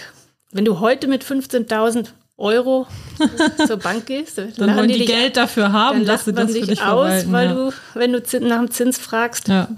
Wenn 0.53 0.65
du 0.65 0.81
heute 0.81 1.07
mit 1.07 1.25
15.000 1.25 2.09
Euro 2.39 2.87
zur 3.67 3.77
Bank 3.77 4.07
gehst, 4.07 4.39
dann 4.39 4.77
wollen 4.77 4.89
die, 4.89 4.99
die 4.99 5.05
Geld 5.05 5.37
dafür 5.37 5.73
haben, 5.73 5.99
dann 5.99 6.07
dass 6.07 6.25
sie 6.25 6.33
das 6.33 6.53
für 6.53 6.67
dich 6.67 6.83
aus, 6.83 7.31
weil 7.31 7.49
ja. 7.49 7.55
du, 7.55 7.73
wenn 7.95 8.13
du 8.13 8.21
nach 8.41 8.59
dem 8.59 8.71
Zins 8.71 8.99
fragst, 8.99 9.49
ja. 9.49 9.69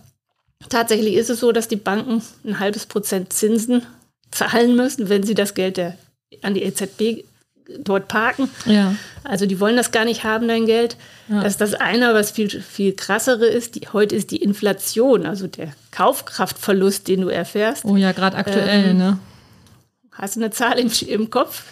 Tatsächlich 0.68 1.14
ist 1.14 1.30
es 1.30 1.40
so, 1.40 1.52
dass 1.52 1.68
die 1.68 1.76
Banken 1.76 2.22
ein 2.44 2.58
halbes 2.58 2.86
Prozent 2.86 3.32
Zinsen 3.32 3.82
zahlen 4.30 4.76
müssen, 4.76 5.08
wenn 5.08 5.22
sie 5.22 5.34
das 5.34 5.54
Geld 5.54 5.76
der, 5.76 5.96
an 6.42 6.54
die 6.54 6.62
EZB 6.62 7.24
dort 7.78 8.08
parken. 8.08 8.50
Ja. 8.66 8.94
Also 9.24 9.46
die 9.46 9.60
wollen 9.60 9.76
das 9.76 9.92
gar 9.92 10.04
nicht 10.04 10.24
haben, 10.24 10.48
dein 10.48 10.66
Geld. 10.66 10.96
Ja. 11.28 11.42
Das 11.42 11.52
ist 11.52 11.60
das 11.60 11.74
eine, 11.74 12.14
was 12.14 12.30
viel, 12.30 12.48
viel 12.48 12.94
krassere 12.94 13.46
ist. 13.46 13.76
Die, 13.76 13.88
heute 13.92 14.16
ist 14.16 14.30
die 14.30 14.42
Inflation, 14.42 15.26
also 15.26 15.46
der 15.46 15.68
Kaufkraftverlust, 15.90 17.08
den 17.08 17.22
du 17.22 17.28
erfährst. 17.28 17.84
Oh 17.84 17.96
ja, 17.96 18.12
gerade 18.12 18.36
aktuell, 18.36 18.90
ähm, 18.90 18.98
ne? 18.98 19.18
Hast 20.12 20.36
du 20.36 20.40
eine 20.40 20.50
Zahl 20.50 20.78
im, 20.78 20.90
im 21.08 21.30
Kopf? 21.30 21.62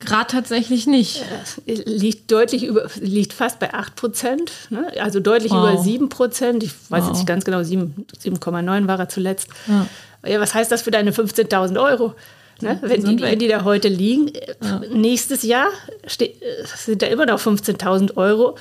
Gerade 0.00 0.30
tatsächlich 0.30 0.86
nicht. 0.86 1.24
Äh, 1.66 1.74
liegt 1.84 2.30
deutlich 2.30 2.64
über, 2.64 2.88
liegt 3.00 3.32
fast 3.32 3.58
bei 3.58 3.74
8 3.74 3.96
Prozent, 3.96 4.52
ne? 4.70 4.92
also 5.00 5.18
deutlich 5.18 5.50
wow. 5.50 5.72
über 5.72 5.82
7 5.82 6.08
Prozent. 6.08 6.62
Ich 6.62 6.70
weiß 6.88 7.02
wow. 7.02 7.08
jetzt 7.08 7.16
nicht 7.18 7.26
ganz 7.26 7.44
genau, 7.44 7.58
7,9 7.58 8.86
war 8.86 8.98
er 8.98 9.08
zuletzt. 9.08 9.48
Ja. 9.66 9.86
ja. 10.24 10.40
was 10.40 10.54
heißt 10.54 10.70
das 10.70 10.82
für 10.82 10.92
deine 10.92 11.10
15.000 11.10 11.82
Euro? 11.82 12.14
Ne? 12.60 12.78
Wenn, 12.82 13.04
die, 13.04 13.20
wenn 13.20 13.38
die 13.38 13.48
da 13.48 13.64
heute 13.64 13.88
liegen, 13.88 14.32
ja. 14.62 14.80
nächstes 14.92 15.42
Jahr 15.42 15.68
sind 16.06 17.02
da 17.02 17.06
immer 17.06 17.26
noch 17.26 17.40
15.000 17.40 18.16
Euro 18.16 18.56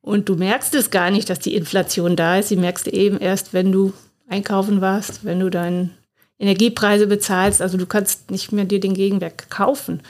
und 0.00 0.28
du 0.28 0.36
merkst 0.36 0.74
es 0.74 0.90
gar 0.90 1.10
nicht, 1.10 1.30
dass 1.30 1.38
die 1.38 1.54
Inflation 1.54 2.16
da 2.16 2.38
ist. 2.38 2.48
Sie 2.48 2.56
merkst 2.56 2.86
du 2.86 2.90
eben 2.90 3.18
erst, 3.18 3.52
wenn 3.52 3.72
du 3.72 3.92
einkaufen 4.28 4.80
warst, 4.80 5.24
wenn 5.24 5.40
du 5.40 5.50
deine 5.50 5.90
Energiepreise 6.38 7.06
bezahlst. 7.06 7.60
Also 7.60 7.78
du 7.78 7.86
kannst 7.86 8.30
nicht 8.30 8.52
mehr 8.52 8.64
dir 8.64 8.80
den 8.80 8.94
Gegenwert 8.94 9.50
kaufen. 9.50 10.00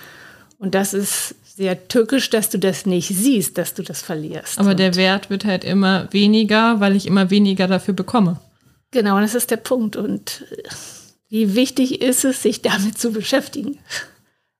Und 0.59 0.75
das 0.75 0.95
ist 0.95 1.35
sehr 1.45 1.89
tückisch, 1.89 2.31
dass 2.31 2.51
du 2.51 2.59
das 2.59 2.87
nicht 2.87 3.09
siehst, 3.09 3.59
dass 3.59 3.75
du 3.75 3.83
das 3.83 4.03
verlierst. 4.03 4.59
Aber 4.59 4.71
und 4.71 4.79
der 4.79 4.95
Wert 4.95 5.31
wird 5.31 5.45
halt 5.45 5.65
immer 5.65 6.09
weniger, 6.13 6.81
weil 6.81 6.95
ich 6.95 7.07
immer 7.07 7.31
weniger 7.31 7.67
dafür 7.67 7.95
bekomme. 7.95 8.39
Genau, 8.91 9.21
das 9.21 9.35
ist 9.35 9.51
der 9.51 9.57
Punkt. 9.57 9.97
Und 9.97 10.45
wie 11.29 11.55
wichtig 11.55 12.01
ist 12.01 12.25
es, 12.25 12.43
sich 12.43 12.63
damit 12.63 12.99
zu 12.99 13.13
beschäftigen? 13.13 13.79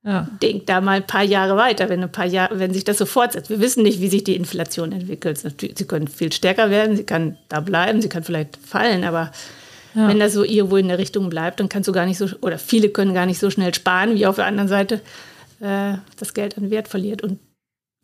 Ja. 0.05 0.29
Denk 0.41 0.67
da 0.67 0.81
mal 0.81 0.99
ein 0.99 1.07
paar 1.07 1.25
Jahre 1.25 1.57
weiter, 1.57 1.89
wenn 1.89 2.03
ein 2.03 2.13
paar 2.13 2.27
Jahre, 2.27 2.59
wenn 2.59 2.73
sich 2.73 2.85
das 2.85 2.99
so 2.99 3.07
fortsetzt. 3.07 3.51
Wir 3.51 3.61
wissen 3.61 3.83
nicht, 3.83 4.01
wie 4.01 4.09
sich 4.09 4.25
die 4.25 4.37
Inflation 4.37 4.93
entwickelt. 4.93 5.39
Sie 5.39 5.85
können 5.87 6.09
viel 6.09 6.33
stärker 6.33 6.71
werden, 6.71 6.97
sie 6.97 7.05
kann 7.05 7.37
da 7.49 7.61
bleiben, 7.61 8.01
sie 8.01 8.09
kann 8.09 8.23
vielleicht 8.23 8.57
fallen, 8.57 9.05
aber 9.05 9.33
ja. 9.95 10.09
wenn 10.09 10.21
das 10.21 10.33
so 10.33 10.45
irgendwo 10.45 10.77
in 10.77 10.89
der 10.89 10.99
Richtung 10.99 11.29
bleibt, 11.29 11.61
dann 11.61 11.69
kannst 11.69 11.89
du 11.89 11.93
gar 11.93 12.07
nicht 12.07 12.19
so, 12.19 12.27
oder 12.41 12.59
viele 12.59 12.91
können 12.91 13.13
gar 13.13 13.27
nicht 13.27 13.39
so 13.39 13.51
schnell 13.51 13.75
sparen 13.75 14.15
wie 14.15 14.27
auf 14.27 14.37
der 14.37 14.47
anderen 14.47 14.69
Seite 14.69 15.01
äh, 15.61 15.95
das 16.19 16.35
Geld 16.35 16.57
an 16.57 16.71
Wert 16.71 16.89
verliert. 16.89 17.23
Und 17.23 17.39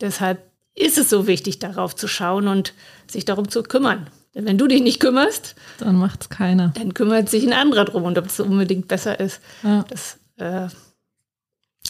deshalb 0.00 0.42
ist 0.74 0.98
es 0.98 1.08
so 1.08 1.26
wichtig, 1.26 1.58
darauf 1.58 1.94
zu 1.94 2.08
schauen 2.08 2.48
und 2.48 2.74
sich 3.06 3.24
darum 3.24 3.48
zu 3.48 3.62
kümmern. 3.62 4.08
Denn 4.34 4.46
wenn 4.46 4.58
du 4.58 4.66
dich 4.66 4.82
nicht 4.82 5.00
kümmerst, 5.00 5.54
dann 5.78 5.96
macht 5.96 6.22
es 6.22 6.28
keiner. 6.28 6.72
Dann 6.74 6.94
kümmert 6.94 7.28
sich 7.28 7.44
ein 7.44 7.52
anderer 7.52 7.84
drum 7.84 8.04
und 8.04 8.18
ob 8.18 8.26
es 8.26 8.40
unbedingt 8.40 8.88
besser 8.88 9.18
ist. 9.20 9.40
Ja. 9.62 9.84
Das 9.88 10.18
äh, 10.38 10.68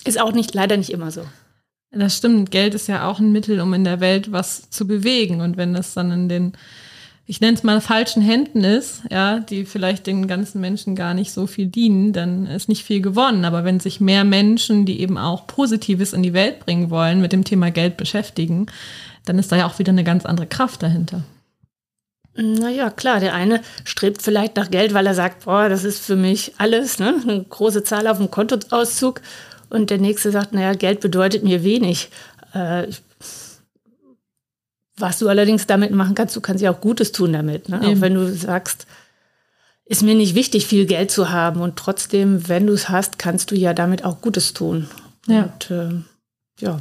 ist 0.04 0.20
auch 0.20 0.32
nicht, 0.32 0.54
leider 0.54 0.76
nicht 0.76 0.90
immer 0.90 1.10
so. 1.10 1.24
Das 1.90 2.16
stimmt. 2.16 2.50
Geld 2.50 2.74
ist 2.74 2.88
ja 2.88 3.08
auch 3.08 3.18
ein 3.18 3.32
Mittel, 3.32 3.60
um 3.60 3.72
in 3.72 3.84
der 3.84 4.00
Welt 4.00 4.32
was 4.32 4.68
zu 4.68 4.86
bewegen. 4.86 5.40
Und 5.40 5.56
wenn 5.56 5.72
das 5.72 5.94
dann 5.94 6.10
in 6.10 6.28
den 6.28 6.52
ich 7.26 7.40
nenne 7.40 7.54
es 7.54 7.62
mal, 7.62 7.80
falschen 7.80 8.20
Händen 8.20 8.64
ist, 8.64 9.02
ja, 9.10 9.40
die 9.40 9.64
vielleicht 9.64 10.06
den 10.06 10.26
ganzen 10.26 10.60
Menschen 10.60 10.94
gar 10.94 11.14
nicht 11.14 11.32
so 11.32 11.46
viel 11.46 11.66
dienen, 11.66 12.12
dann 12.12 12.46
ist 12.46 12.68
nicht 12.68 12.84
viel 12.84 13.00
gewonnen. 13.00 13.46
Aber 13.46 13.64
wenn 13.64 13.80
sich 13.80 13.98
mehr 13.98 14.24
Menschen, 14.24 14.84
die 14.84 15.00
eben 15.00 15.16
auch 15.16 15.46
Positives 15.46 16.12
in 16.12 16.22
die 16.22 16.34
Welt 16.34 16.60
bringen 16.60 16.90
wollen, 16.90 17.22
mit 17.22 17.32
dem 17.32 17.44
Thema 17.44 17.70
Geld 17.70 17.96
beschäftigen, 17.96 18.66
dann 19.24 19.38
ist 19.38 19.50
da 19.50 19.56
ja 19.56 19.66
auch 19.66 19.78
wieder 19.78 19.92
eine 19.92 20.04
ganz 20.04 20.26
andere 20.26 20.46
Kraft 20.46 20.82
dahinter. 20.82 21.22
Naja, 22.36 22.90
klar, 22.90 23.20
der 23.20 23.34
eine 23.34 23.60
strebt 23.84 24.20
vielleicht 24.22 24.56
nach 24.56 24.70
Geld, 24.70 24.92
weil 24.92 25.06
er 25.06 25.14
sagt, 25.14 25.44
boah, 25.44 25.68
das 25.68 25.84
ist 25.84 26.04
für 26.04 26.16
mich 26.16 26.52
alles, 26.58 26.98
ne? 26.98 27.14
eine 27.22 27.44
große 27.44 27.84
Zahl 27.84 28.08
auf 28.08 28.18
dem 28.18 28.30
Kontoauszug. 28.30 29.20
Und 29.70 29.90
der 29.90 29.98
nächste 29.98 30.30
sagt, 30.30 30.52
naja, 30.52 30.74
Geld 30.74 31.00
bedeutet 31.00 31.44
mir 31.44 31.62
wenig. 31.62 32.10
Äh, 32.52 32.88
was 34.96 35.18
du 35.18 35.28
allerdings 35.28 35.66
damit 35.66 35.90
machen 35.90 36.14
kannst, 36.14 36.36
du 36.36 36.40
kannst 36.40 36.62
ja 36.62 36.70
auch 36.72 36.80
Gutes 36.80 37.12
tun 37.12 37.32
damit. 37.32 37.68
Ne? 37.68 37.80
Auch 37.80 38.00
wenn 38.00 38.14
du 38.14 38.32
sagst, 38.32 38.86
ist 39.86 40.02
mir 40.02 40.14
nicht 40.14 40.34
wichtig, 40.34 40.66
viel 40.66 40.86
Geld 40.86 41.10
zu 41.10 41.30
haben 41.30 41.60
und 41.60 41.76
trotzdem, 41.76 42.48
wenn 42.48 42.66
du 42.66 42.72
es 42.72 42.88
hast, 42.88 43.18
kannst 43.18 43.50
du 43.50 43.54
ja 43.54 43.74
damit 43.74 44.04
auch 44.04 44.20
Gutes 44.20 44.54
tun. 44.54 44.88
Ja. 45.26 45.44
Und, 45.44 45.70
äh, 45.70 45.90
ja. 46.60 46.80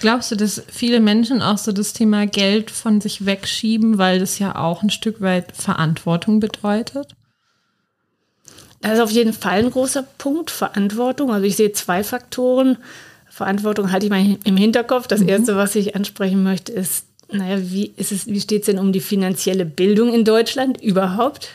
Glaubst 0.00 0.30
du, 0.30 0.36
dass 0.36 0.62
viele 0.68 1.00
Menschen 1.00 1.42
auch 1.42 1.58
so 1.58 1.72
das 1.72 1.92
Thema 1.92 2.26
Geld 2.26 2.70
von 2.70 3.00
sich 3.00 3.24
wegschieben, 3.24 3.98
weil 3.98 4.18
das 4.18 4.38
ja 4.38 4.56
auch 4.56 4.82
ein 4.82 4.90
Stück 4.90 5.20
weit 5.20 5.56
Verantwortung 5.56 6.40
bedeutet? 6.40 7.08
Das 8.82 8.94
ist 8.94 9.00
auf 9.00 9.10
jeden 9.10 9.32
Fall 9.32 9.60
ein 9.60 9.70
großer 9.70 10.04
Punkt, 10.18 10.50
Verantwortung. 10.50 11.32
Also 11.32 11.44
ich 11.44 11.56
sehe 11.56 11.72
zwei 11.72 12.04
Faktoren. 12.04 12.78
Verantwortung 13.28 13.90
halte 13.90 14.06
ich 14.06 14.10
mal 14.10 14.38
im 14.44 14.56
Hinterkopf. 14.56 15.06
Das 15.08 15.20
mhm. 15.20 15.28
Erste, 15.28 15.56
was 15.56 15.74
ich 15.74 15.96
ansprechen 15.96 16.42
möchte, 16.42 16.72
ist, 16.72 17.06
naja, 17.32 17.58
wie, 17.60 17.92
wie 17.96 18.40
steht 18.40 18.62
es 18.62 18.66
denn 18.66 18.78
um 18.78 18.92
die 18.92 19.00
finanzielle 19.00 19.64
Bildung 19.64 20.12
in 20.12 20.24
Deutschland 20.24 20.80
überhaupt? 20.80 21.48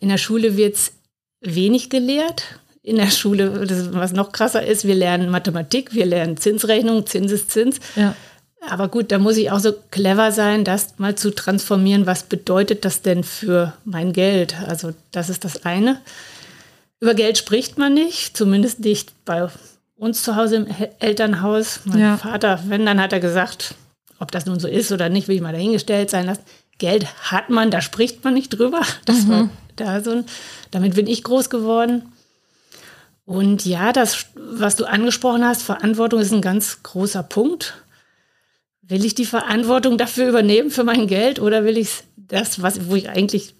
In 0.00 0.08
der 0.08 0.18
Schule 0.18 0.56
wird 0.56 0.74
es 0.74 0.92
wenig 1.40 1.90
gelehrt. 1.90 2.58
In 2.82 2.96
der 2.96 3.10
Schule, 3.10 3.64
das, 3.66 3.92
was 3.92 4.12
noch 4.12 4.32
krasser 4.32 4.66
ist, 4.66 4.84
wir 4.84 4.96
lernen 4.96 5.30
Mathematik, 5.30 5.94
wir 5.94 6.04
lernen 6.04 6.36
Zinsrechnung, 6.36 7.06
Zinseszins. 7.06 7.78
Ja. 7.94 8.16
Aber 8.68 8.88
gut, 8.88 9.10
da 9.10 9.18
muss 9.18 9.36
ich 9.36 9.50
auch 9.50 9.58
so 9.58 9.72
clever 9.90 10.32
sein, 10.32 10.64
das 10.64 10.98
mal 10.98 11.14
zu 11.14 11.34
transformieren. 11.34 12.06
Was 12.06 12.24
bedeutet 12.24 12.84
das 12.84 13.02
denn 13.02 13.24
für 13.24 13.72
mein 13.84 14.12
Geld? 14.12 14.54
Also, 14.66 14.92
das 15.10 15.28
ist 15.28 15.44
das 15.44 15.64
eine. 15.64 16.00
Über 17.00 17.14
Geld 17.14 17.38
spricht 17.38 17.78
man 17.78 17.94
nicht, 17.94 18.36
zumindest 18.36 18.80
nicht 18.80 19.12
bei 19.24 19.48
uns 19.96 20.22
zu 20.22 20.36
Hause 20.36 20.56
im 20.56 20.66
Elternhaus. 21.00 21.80
Mein 21.84 21.98
ja. 21.98 22.16
Vater, 22.16 22.60
wenn, 22.68 22.86
dann 22.86 23.00
hat 23.00 23.12
er 23.12 23.20
gesagt, 23.20 23.74
ob 24.20 24.30
das 24.30 24.46
nun 24.46 24.60
so 24.60 24.68
ist 24.68 24.92
oder 24.92 25.08
nicht, 25.08 25.26
will 25.26 25.36
ich 25.36 25.42
mal 25.42 25.52
dahingestellt 25.52 26.10
sein 26.10 26.26
lassen. 26.26 26.42
Geld 26.78 27.06
hat 27.30 27.50
man, 27.50 27.70
da 27.70 27.80
spricht 27.80 28.22
man 28.24 28.34
nicht 28.34 28.50
drüber. 28.50 28.82
Das 29.04 29.22
mhm. 29.22 29.30
war 29.30 29.48
da 29.76 30.00
so 30.00 30.10
ein, 30.10 30.24
damit 30.70 30.94
bin 30.94 31.06
ich 31.08 31.24
groß 31.24 31.50
geworden. 31.50 32.11
Und 33.32 33.64
ja, 33.64 33.94
das, 33.94 34.26
was 34.34 34.76
du 34.76 34.84
angesprochen 34.84 35.42
hast, 35.42 35.62
Verantwortung 35.62 36.20
ist 36.20 36.34
ein 36.34 36.42
ganz 36.42 36.82
großer 36.82 37.22
Punkt. 37.22 37.82
Will 38.82 39.06
ich 39.06 39.14
die 39.14 39.24
Verantwortung 39.24 39.96
dafür 39.96 40.28
übernehmen 40.28 40.70
für 40.70 40.84
mein 40.84 41.06
Geld 41.06 41.40
oder 41.40 41.64
will 41.64 41.78
ich 41.78 42.04
das, 42.14 42.60
was, 42.60 42.90
wo 42.90 42.94
ich 42.94 43.08
eigentlich, 43.08 43.54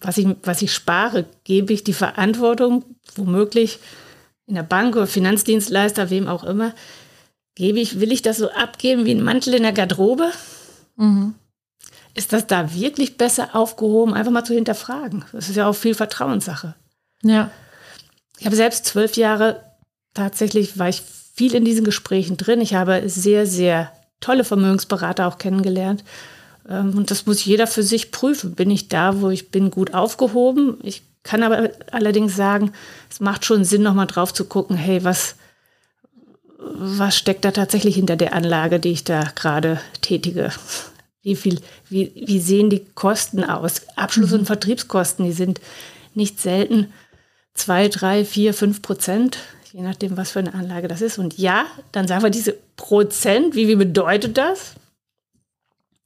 was 0.00 0.18
ich, 0.18 0.26
was 0.42 0.60
ich 0.60 0.74
spare, 0.74 1.26
gebe 1.44 1.72
ich 1.72 1.84
die 1.84 1.92
Verantwortung 1.92 2.84
womöglich 3.14 3.78
in 4.48 4.56
der 4.56 4.64
Bank 4.64 4.96
oder 4.96 5.06
Finanzdienstleister, 5.06 6.10
wem 6.10 6.26
auch 6.26 6.42
immer, 6.42 6.74
gebe 7.54 7.78
ich, 7.78 8.00
will 8.00 8.10
ich 8.10 8.22
das 8.22 8.38
so 8.38 8.50
abgeben 8.50 9.04
wie 9.04 9.14
ein 9.14 9.22
Mantel 9.22 9.54
in 9.54 9.62
der 9.62 9.70
Garderobe? 9.70 10.32
Mhm. 10.96 11.36
Ist 12.14 12.32
das 12.32 12.48
da 12.48 12.74
wirklich 12.74 13.18
besser 13.18 13.54
aufgehoben, 13.54 14.14
einfach 14.14 14.32
mal 14.32 14.42
zu 14.42 14.54
hinterfragen? 14.54 15.24
Das 15.30 15.48
ist 15.48 15.54
ja 15.54 15.68
auch 15.68 15.76
viel 15.76 15.94
Vertrauenssache. 15.94 16.74
Ja. 17.22 17.52
Ich 18.42 18.46
habe 18.46 18.56
selbst 18.56 18.86
zwölf 18.86 19.16
Jahre 19.16 19.62
tatsächlich, 20.14 20.76
war 20.76 20.88
ich 20.88 21.00
viel 21.00 21.54
in 21.54 21.64
diesen 21.64 21.84
Gesprächen 21.84 22.36
drin. 22.36 22.60
Ich 22.60 22.74
habe 22.74 23.08
sehr, 23.08 23.46
sehr 23.46 23.92
tolle 24.18 24.42
Vermögensberater 24.42 25.28
auch 25.28 25.38
kennengelernt. 25.38 26.02
Ähm, 26.68 26.96
und 26.96 27.12
das 27.12 27.24
muss 27.24 27.44
jeder 27.44 27.68
für 27.68 27.84
sich 27.84 28.10
prüfen. 28.10 28.56
Bin 28.56 28.68
ich 28.68 28.88
da, 28.88 29.20
wo 29.20 29.30
ich 29.30 29.52
bin, 29.52 29.70
gut 29.70 29.94
aufgehoben? 29.94 30.78
Ich 30.82 31.04
kann 31.22 31.44
aber 31.44 31.70
allerdings 31.92 32.34
sagen, 32.34 32.72
es 33.08 33.20
macht 33.20 33.44
schon 33.44 33.64
Sinn, 33.64 33.84
nochmal 33.84 34.08
drauf 34.08 34.34
zu 34.34 34.44
gucken, 34.44 34.76
hey, 34.76 35.04
was, 35.04 35.36
was 36.58 37.16
steckt 37.16 37.44
da 37.44 37.52
tatsächlich 37.52 37.94
hinter 37.94 38.16
der 38.16 38.34
Anlage, 38.34 38.80
die 38.80 38.90
ich 38.90 39.04
da 39.04 39.22
gerade 39.36 39.80
tätige? 40.00 40.50
Wie 41.22 41.36
viel, 41.36 41.60
wie, 41.88 42.10
wie 42.16 42.40
sehen 42.40 42.70
die 42.70 42.86
Kosten 42.96 43.44
aus? 43.44 43.82
Abschluss- 43.94 44.32
mhm. 44.32 44.40
und 44.40 44.46
Vertriebskosten, 44.46 45.26
die 45.26 45.32
sind 45.32 45.60
nicht 46.12 46.40
selten 46.40 46.92
zwei, 47.54 47.88
drei, 47.88 48.24
vier, 48.24 48.54
fünf 48.54 48.82
Prozent, 48.82 49.38
je 49.72 49.82
nachdem, 49.82 50.16
was 50.16 50.32
für 50.32 50.40
eine 50.40 50.54
Anlage 50.54 50.88
das 50.88 51.00
ist. 51.00 51.18
Und 51.18 51.38
ja, 51.38 51.66
dann 51.92 52.08
sagen 52.08 52.22
wir 52.22 52.30
diese 52.30 52.56
Prozent, 52.76 53.54
wie, 53.54 53.68
wie 53.68 53.76
bedeutet 53.76 54.38
das? 54.38 54.74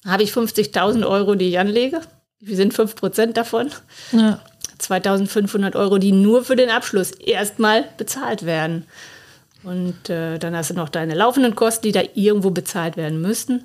Habe 0.04 0.22
ich 0.22 0.32
50.000 0.32 1.06
Euro, 1.06 1.34
die 1.34 1.48
ich 1.48 1.58
anlege? 1.58 2.00
Wie 2.38 2.54
sind 2.54 2.74
fünf 2.74 2.94
Prozent 2.94 3.36
davon? 3.36 3.70
Ja. 4.12 4.40
2500 4.78 5.74
Euro, 5.74 5.98
die 5.98 6.12
nur 6.12 6.44
für 6.44 6.54
den 6.54 6.70
Abschluss 6.70 7.10
erstmal 7.12 7.84
bezahlt 7.96 8.44
werden. 8.44 8.84
Und 9.62 10.10
äh, 10.10 10.38
dann 10.38 10.54
hast 10.54 10.70
du 10.70 10.74
noch 10.74 10.90
deine 10.90 11.14
laufenden 11.14 11.56
Kosten, 11.56 11.86
die 11.86 11.92
da 11.92 12.02
irgendwo 12.14 12.50
bezahlt 12.50 12.96
werden 12.96 13.20
müssten. 13.20 13.62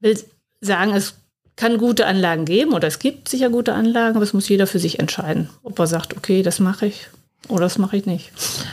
Will 0.00 0.18
sagen, 0.60 0.94
es 0.94 1.14
kann 1.58 1.76
gute 1.76 2.06
Anlagen 2.06 2.44
geben 2.44 2.72
oder 2.72 2.86
es 2.86 3.00
gibt 3.00 3.28
sicher 3.28 3.50
gute 3.50 3.74
Anlagen, 3.74 4.14
aber 4.14 4.22
es 4.22 4.32
muss 4.32 4.48
jeder 4.48 4.68
für 4.68 4.78
sich 4.78 5.00
entscheiden, 5.00 5.50
ob 5.64 5.76
er 5.80 5.88
sagt, 5.88 6.16
okay, 6.16 6.42
das 6.42 6.60
mache 6.60 6.86
ich 6.86 7.08
oder 7.48 7.62
das 7.62 7.78
mache 7.78 7.96
ich 7.96 8.06
nicht. 8.06 8.30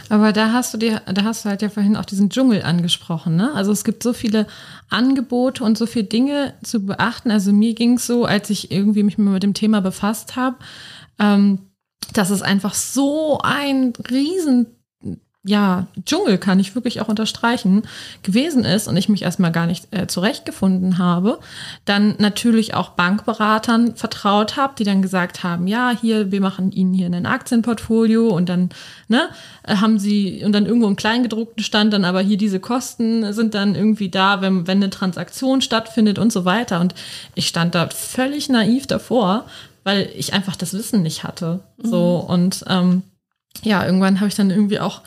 Aber 0.10 0.32
da 0.32 0.51
hast 0.51 0.72
du 0.74 0.77
dir, 0.77 1.01
da 1.12 1.24
hast 1.24 1.44
du 1.44 1.50
halt 1.50 1.63
ja 1.63 1.70
vorhin 1.70 1.98
auch 1.98 2.06
diesen 2.06 2.30
Dschungel 2.30 2.62
angesprochen, 2.62 3.36
ne? 3.36 3.51
Also 3.56 3.72
es 3.72 3.86
gibt 3.86 4.04
so 4.04 4.13
viele 4.13 4.46
Angebote 4.89 5.63
und 5.63 5.80
so 5.80 5.88
viele 5.88 6.06
Dinge 6.06 6.54
zu 6.63 6.86
beachten. 6.86 7.32
Also 7.32 7.51
mir 7.51 7.74
ging 7.74 7.94
es 7.94 8.06
so, 8.06 8.25
als 8.25 8.51
ich 8.51 8.72
irgendwie 8.72 9.01
mich 9.01 9.18
mit 9.18 9.42
dem 9.42 9.56
Thema 9.56 9.82
befasst 9.82 10.36
habe, 10.36 10.58
ähm, 11.18 11.60
dass 12.13 12.30
es 12.30 12.44
einfach 12.44 12.75
so 12.75 13.39
ein 13.42 13.94
riesen 14.12 14.75
ja, 15.48 15.86
Dschungel 16.06 16.40
kann 16.40 16.60
ich 16.60 16.74
wirklich 16.74 17.02
auch 17.02 17.08
unterstreichen, 17.08 17.84
gewesen 18.24 18.66
ist 18.66 18.88
und 18.88 18.98
ich 18.98 19.10
mich 19.10 19.22
erstmal 19.22 19.52
gar 19.52 19.68
nicht 19.68 19.88
äh, 19.92 20.08
zurechtgefunden 20.08 20.98
habe, 20.98 21.40
dann 21.86 22.16
natürlich 22.18 22.74
auch 22.74 22.90
Bankberatern 22.90 23.96
vertraut 23.96 24.58
habe, 24.58 24.74
die 24.78 24.84
dann 24.84 25.04
gesagt 25.04 25.44
haben, 25.44 25.68
ja, 25.68 25.92
hier, 25.92 26.32
wir 26.32 26.42
machen 26.42 26.72
Ihnen 26.72 26.96
hier 26.96 27.06
ein 27.06 27.28
Aktienportfolio 27.28 28.30
und 28.30 28.50
dann, 28.50 28.70
ne, 29.08 29.30
haben 29.68 30.00
sie, 30.00 30.44
und 30.44 30.52
dann 30.52 30.66
irgendwo 30.66 30.88
im 30.88 30.96
Kleingedruckten 30.96 31.64
stand 31.64 31.94
dann 31.94 32.06
aber 32.06 32.22
hier 32.22 32.38
diese 32.38 32.60
Kosten 32.60 33.32
sind 33.32 33.54
dann 33.54 33.75
irgendwie 33.75 34.10
da, 34.10 34.42
wenn, 34.42 34.66
wenn 34.66 34.78
eine 34.78 34.90
Transaktion 34.90 35.62
stattfindet 35.62 36.18
und 36.18 36.34
so 36.34 36.46
weiter. 36.46 36.80
Und 36.80 36.96
ich 37.36 37.48
stand 37.48 37.75
da 37.75 37.88
völlig 37.90 38.50
naiv 38.50 38.88
davor, 38.88 39.46
weil 39.84 40.10
ich 40.16 40.34
einfach 40.34 40.56
das 40.56 40.74
Wissen 40.74 41.04
nicht 41.04 41.24
hatte. 41.24 41.60
So, 41.78 42.24
mhm. 42.24 42.34
und 42.34 42.66
ähm, 42.68 43.04
ja, 43.64 43.86
irgendwann 43.86 44.20
habe 44.20 44.28
ich 44.28 44.36
dann 44.36 44.50
irgendwie 44.50 44.80
auch 44.80 45.02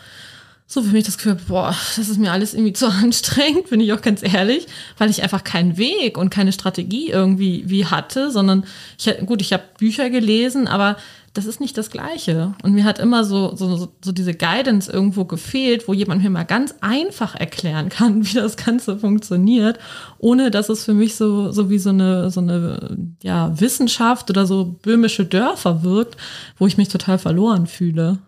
so 0.70 0.82
für 0.82 0.92
mich 0.92 1.06
das 1.06 1.16
Gefühl, 1.16 1.38
boah, 1.48 1.74
das 1.96 2.10
ist 2.10 2.18
mir 2.18 2.30
alles 2.30 2.52
irgendwie 2.52 2.74
zu 2.74 2.86
anstrengend, 2.90 3.70
bin 3.70 3.80
ich 3.80 3.92
auch 3.94 4.02
ganz 4.02 4.22
ehrlich, 4.22 4.66
weil 4.98 5.08
ich 5.08 5.22
einfach 5.22 5.42
keinen 5.42 5.78
Weg 5.78 6.18
und 6.18 6.28
keine 6.28 6.52
Strategie 6.52 7.08
irgendwie 7.08 7.64
wie 7.66 7.86
hatte, 7.86 8.30
sondern 8.30 8.64
ich 8.98 9.10
gut, 9.24 9.40
ich 9.40 9.54
habe 9.54 9.64
Bücher 9.78 10.10
gelesen, 10.10 10.68
aber 10.68 10.96
das 11.32 11.46
ist 11.46 11.60
nicht 11.60 11.78
das 11.78 11.90
Gleiche. 11.90 12.54
Und 12.62 12.74
mir 12.74 12.84
hat 12.84 12.98
immer 12.98 13.24
so, 13.24 13.54
so, 13.54 13.92
so 14.04 14.12
diese 14.12 14.34
Guidance 14.34 14.90
irgendwo 14.90 15.24
gefehlt, 15.24 15.86
wo 15.86 15.94
jemand 15.94 16.22
mir 16.22 16.30
mal 16.30 16.44
ganz 16.44 16.74
einfach 16.80 17.34
erklären 17.34 17.88
kann, 17.90 18.26
wie 18.26 18.34
das 18.34 18.56
Ganze 18.58 18.98
funktioniert, 18.98 19.78
ohne 20.18 20.50
dass 20.50 20.68
es 20.68 20.84
für 20.84 20.94
mich 20.94 21.16
so, 21.16 21.50
so 21.50 21.70
wie 21.70 21.78
so 21.78 21.90
eine, 21.90 22.30
so 22.30 22.40
eine 22.40 23.08
ja, 23.22 23.58
Wissenschaft 23.58 24.28
oder 24.28 24.46
so 24.46 24.76
böhmische 24.82 25.24
Dörfer 25.24 25.82
wirkt, 25.82 26.16
wo 26.58 26.66
ich 26.66 26.76
mich 26.76 26.88
total 26.88 27.18
verloren 27.18 27.66
fühle. 27.66 28.18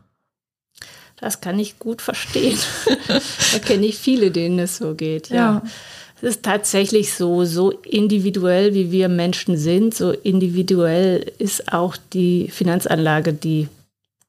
Das 1.21 1.41
kann 1.41 1.59
ich 1.59 1.79
gut 1.79 2.01
verstehen. 2.03 2.59
da 3.09 3.59
kenne 3.59 3.87
ich 3.87 3.99
viele, 3.99 4.31
denen 4.31 4.59
es 4.59 4.79
so 4.79 4.95
geht. 4.95 5.29
Ja. 5.29 5.37
ja. 5.37 5.63
Es 6.17 6.37
ist 6.37 6.43
tatsächlich 6.43 7.15
so, 7.15 7.45
so 7.45 7.71
individuell, 7.71 8.75
wie 8.75 8.91
wir 8.91 9.09
Menschen 9.09 9.57
sind, 9.57 9.95
so 9.95 10.11
individuell 10.11 11.33
ist 11.39 11.73
auch 11.73 11.97
die 12.13 12.49
Finanzanlage, 12.49 13.33
die 13.33 13.69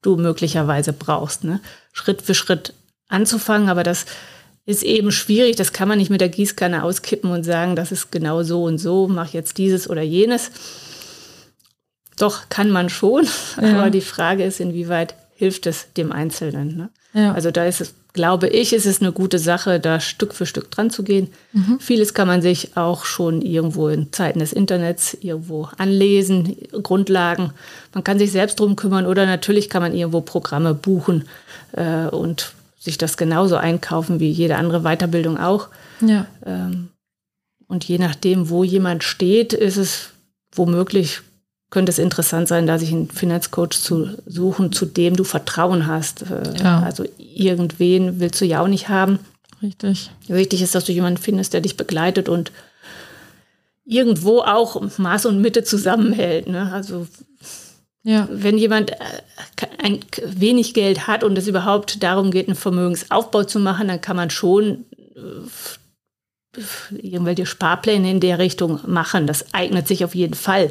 du 0.00 0.16
möglicherweise 0.16 0.92
brauchst. 0.92 1.44
Ne? 1.44 1.60
Schritt 1.92 2.22
für 2.22 2.34
Schritt 2.34 2.72
anzufangen, 3.08 3.68
aber 3.68 3.82
das 3.82 4.06
ist 4.64 4.82
eben 4.82 5.12
schwierig. 5.12 5.56
Das 5.56 5.72
kann 5.72 5.88
man 5.88 5.98
nicht 5.98 6.10
mit 6.10 6.20
der 6.20 6.28
Gießkanne 6.28 6.82
auskippen 6.82 7.30
und 7.30 7.44
sagen, 7.44 7.76
das 7.76 7.92
ist 7.92 8.10
genau 8.10 8.42
so 8.42 8.64
und 8.64 8.78
so, 8.78 9.08
mach 9.08 9.32
jetzt 9.32 9.58
dieses 9.58 9.88
oder 9.88 10.02
jenes. 10.02 10.50
Doch, 12.16 12.48
kann 12.48 12.70
man 12.70 12.88
schon. 12.88 13.26
Ja. 13.60 13.80
Aber 13.80 13.90
die 13.90 14.00
Frage 14.00 14.44
ist, 14.44 14.60
inwieweit 14.60 15.14
hilft 15.42 15.66
es 15.66 15.92
dem 15.96 16.12
Einzelnen. 16.12 16.76
Ne? 16.76 16.88
Ja. 17.14 17.32
Also 17.32 17.50
da 17.50 17.64
ist 17.64 17.80
es, 17.80 17.94
glaube 18.12 18.46
ich, 18.46 18.72
ist 18.72 18.86
es 18.86 19.00
eine 19.00 19.10
gute 19.10 19.40
Sache, 19.40 19.80
da 19.80 19.98
Stück 19.98 20.34
für 20.34 20.46
Stück 20.46 20.70
dran 20.70 20.88
zu 20.88 21.02
gehen. 21.02 21.32
Mhm. 21.52 21.80
Vieles 21.80 22.14
kann 22.14 22.28
man 22.28 22.42
sich 22.42 22.76
auch 22.76 23.04
schon 23.04 23.42
irgendwo 23.42 23.88
in 23.88 24.12
Zeiten 24.12 24.38
des 24.38 24.52
Internets 24.52 25.14
irgendwo 25.20 25.68
anlesen, 25.78 26.56
Grundlagen. 26.84 27.54
Man 27.92 28.04
kann 28.04 28.20
sich 28.20 28.30
selbst 28.30 28.60
drum 28.60 28.76
kümmern 28.76 29.04
oder 29.04 29.26
natürlich 29.26 29.68
kann 29.68 29.82
man 29.82 29.96
irgendwo 29.96 30.20
Programme 30.20 30.74
buchen 30.74 31.24
äh, 31.72 32.06
und 32.06 32.52
sich 32.78 32.96
das 32.96 33.16
genauso 33.16 33.56
einkaufen 33.56 34.20
wie 34.20 34.30
jede 34.30 34.54
andere 34.54 34.82
Weiterbildung 34.82 35.38
auch. 35.38 35.70
Ja. 36.00 36.26
Ähm, 36.46 36.90
und 37.66 37.82
je 37.82 37.98
nachdem, 37.98 38.48
wo 38.48 38.62
jemand 38.62 39.02
steht, 39.02 39.54
ist 39.54 39.76
es 39.76 40.10
womöglich 40.54 41.22
könnte 41.72 41.90
es 41.90 41.98
interessant 41.98 42.48
sein, 42.48 42.66
da 42.66 42.78
sich 42.78 42.92
einen 42.92 43.08
Finanzcoach 43.08 43.70
zu 43.70 44.10
suchen, 44.26 44.72
zu 44.72 44.84
dem 44.84 45.16
du 45.16 45.24
Vertrauen 45.24 45.86
hast. 45.86 46.22
Äh, 46.30 46.62
ja. 46.62 46.80
Also 46.80 47.04
irgendwen 47.16 48.20
willst 48.20 48.40
du 48.42 48.44
ja 48.44 48.60
auch 48.60 48.68
nicht 48.68 48.90
haben. 48.90 49.18
Richtig. 49.62 50.10
Wichtig 50.28 50.60
ist, 50.60 50.74
dass 50.74 50.84
du 50.84 50.92
jemanden 50.92 51.20
findest, 51.20 51.54
der 51.54 51.62
dich 51.62 51.78
begleitet 51.78 52.28
und 52.28 52.52
irgendwo 53.86 54.40
auch 54.40 54.82
Maß 54.98 55.24
und 55.24 55.40
Mitte 55.40 55.64
zusammenhält. 55.64 56.46
Ne? 56.46 56.70
Also 56.70 57.06
ja. 58.02 58.28
wenn 58.30 58.58
jemand 58.58 58.90
äh, 58.90 58.96
ein, 59.82 60.00
wenig 60.26 60.74
Geld 60.74 61.06
hat 61.06 61.24
und 61.24 61.38
es 61.38 61.46
überhaupt 61.46 62.02
darum 62.02 62.30
geht, 62.30 62.48
einen 62.48 62.56
Vermögensaufbau 62.56 63.44
zu 63.44 63.58
machen, 63.58 63.88
dann 63.88 64.02
kann 64.02 64.16
man 64.16 64.28
schon 64.28 64.84
äh, 65.16 66.60
irgendwelche 66.90 67.46
Sparpläne 67.46 68.10
in 68.10 68.20
der 68.20 68.38
Richtung 68.38 68.80
machen. 68.86 69.26
Das 69.26 69.54
eignet 69.54 69.88
sich 69.88 70.04
auf 70.04 70.14
jeden 70.14 70.34
Fall. 70.34 70.70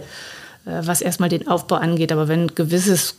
Äh, 0.65 0.82
was 0.86 1.02
erstmal 1.02 1.30
den 1.30 1.47
Aufbau 1.47 1.76
angeht. 1.76 2.12
Aber 2.12 2.28
wenn 2.28 2.45
ein 2.45 2.56
gewisses 2.56 3.15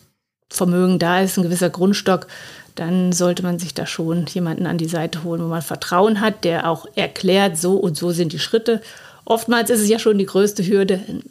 Vermögen 0.49 0.99
da 0.99 1.21
ist, 1.21 1.37
ein 1.37 1.43
gewisser 1.43 1.71
Grundstock, 1.71 2.27
dann 2.75 3.13
sollte 3.13 3.43
man 3.43 3.59
sich 3.59 3.75
da 3.75 3.87
schon 3.87 4.27
jemanden 4.27 4.67
an 4.67 4.79
die 4.79 4.89
Seite 4.89 5.25
holen, 5.25 5.43
wo 5.43 5.49
man 5.49 5.63
Vertrauen 5.63 6.21
hat, 6.21 6.45
der 6.45 6.69
auch 6.69 6.87
erklärt, 6.95 7.59
so 7.59 7.77
und 7.77 7.97
so 7.97 8.13
sind 8.13 8.33
die 8.33 8.39
Schritte. 8.39 8.81
Oftmals 9.25 9.71
ist 9.71 9.81
es 9.81 9.89
ja 9.89 9.99
schon 9.99 10.19
die 10.19 10.27
größte 10.27 10.67
Hürde, 10.67 11.01
ein 11.07 11.23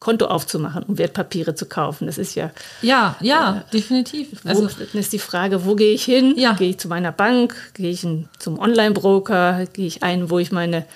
Konto 0.00 0.26
aufzumachen 0.26 0.84
und 0.84 0.98
Wertpapiere 0.98 1.54
zu 1.54 1.66
kaufen. 1.66 2.06
Das 2.06 2.18
ist 2.18 2.34
ja. 2.34 2.50
Ja, 2.82 3.16
ja, 3.20 3.64
äh, 3.68 3.72
definitiv. 3.72 4.28
Also, 4.44 4.68
dann 4.68 5.00
ist 5.00 5.12
die 5.12 5.18
Frage, 5.18 5.66
wo 5.66 5.74
gehe 5.74 5.92
ich 5.92 6.04
hin? 6.04 6.34
Ja. 6.36 6.52
Gehe 6.52 6.70
ich 6.70 6.78
zu 6.78 6.88
meiner 6.88 7.12
Bank? 7.12 7.54
Gehe 7.74 7.90
ich 7.90 8.06
zum 8.38 8.58
Online-Broker? 8.58 9.66
Gehe 9.72 9.86
ich 9.86 10.02
ein, 10.02 10.30
wo 10.30 10.38
ich 10.38 10.52
meine, 10.52 10.86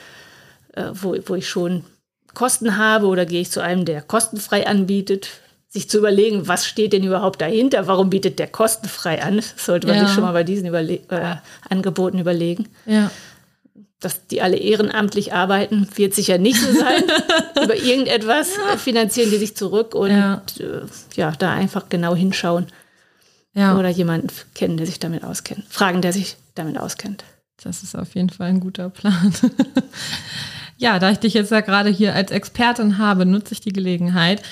äh, 0.75 0.85
wo, 0.93 1.17
wo 1.27 1.35
ich 1.35 1.49
schon 1.49 1.85
Kosten 2.35 2.77
habe 2.77 3.07
oder 3.07 3.27
gehe 3.27 3.41
ich 3.41 3.51
zu 3.51 3.61
einem, 3.61 3.85
der 3.85 4.03
kostenfrei 4.03 4.67
anbietet, 4.67 5.29
sich 5.73 5.89
zu 5.89 5.99
überlegen, 5.99 6.49
was 6.49 6.67
steht 6.67 6.93
denn 6.93 7.03
überhaupt 7.03 7.41
dahinter, 7.41 7.87
warum 7.87 8.11
bietet 8.11 8.39
der 8.39 8.47
kostenfrei 8.47 9.23
an, 9.23 9.37
das 9.37 9.55
sollte 9.57 9.87
man 9.87 9.97
ja. 9.97 10.05
sich 10.05 10.15
schon 10.15 10.23
mal 10.23 10.33
bei 10.33 10.45
diesen 10.45 10.69
Überle 10.69 11.01
äh, 11.09 11.37
Angeboten 11.69 12.19
überlegen. 12.19 12.69
Ja. 12.85 13.11
Dass 13.99 14.27
die 14.27 14.43
alle 14.43 14.57
ehrenamtlich 14.57 15.33
arbeiten, 15.33 15.89
wird 15.95 16.15
sicher 16.15 16.37
nicht 16.37 16.61
so 16.61 16.73
sein. 16.73 17.05
Über 17.65 17.77
irgendetwas 17.77 18.49
ja. 18.57 18.77
finanzieren 18.77 19.31
die 19.31 19.39
sich 19.39 19.57
zurück 19.57 19.95
und 19.95 20.11
ja. 20.11 20.43
Äh, 20.59 20.83
ja, 21.15 21.33
da 21.39 21.53
einfach 21.53 21.89
genau 21.89 22.15
hinschauen. 22.15 22.67
Ja. 23.55 23.79
Oder 23.79 23.89
jemanden 23.89 24.29
kennen, 24.55 24.77
der 24.77 24.87
sich 24.87 24.99
damit 24.99 25.25
auskennt. 25.25 25.65
Fragen, 25.69 26.03
der 26.03 26.13
sich 26.13 26.37
damit 26.55 26.79
auskennt. 26.79 27.25
Das 27.63 27.83
ist 27.83 27.97
auf 27.97 28.15
jeden 28.15 28.31
Fall 28.31 28.49
ein 28.49 28.61
guter 28.61 28.91
Plan. 28.91 29.33
Ja, 30.83 30.99
da 30.99 31.13
ich 31.13 31.19
dich 31.19 31.35
jetzt 31.35 31.53
ja 31.53 31.61
gerade 31.61 31.91
hier 31.91 32.13
als 32.13 32.33
Expertin 32.33 32.99
habe, 32.99 33.25
nutze 33.25 33.55
ich 33.55 33.61
die 33.61 33.73
Gelegenheit. 33.73 34.43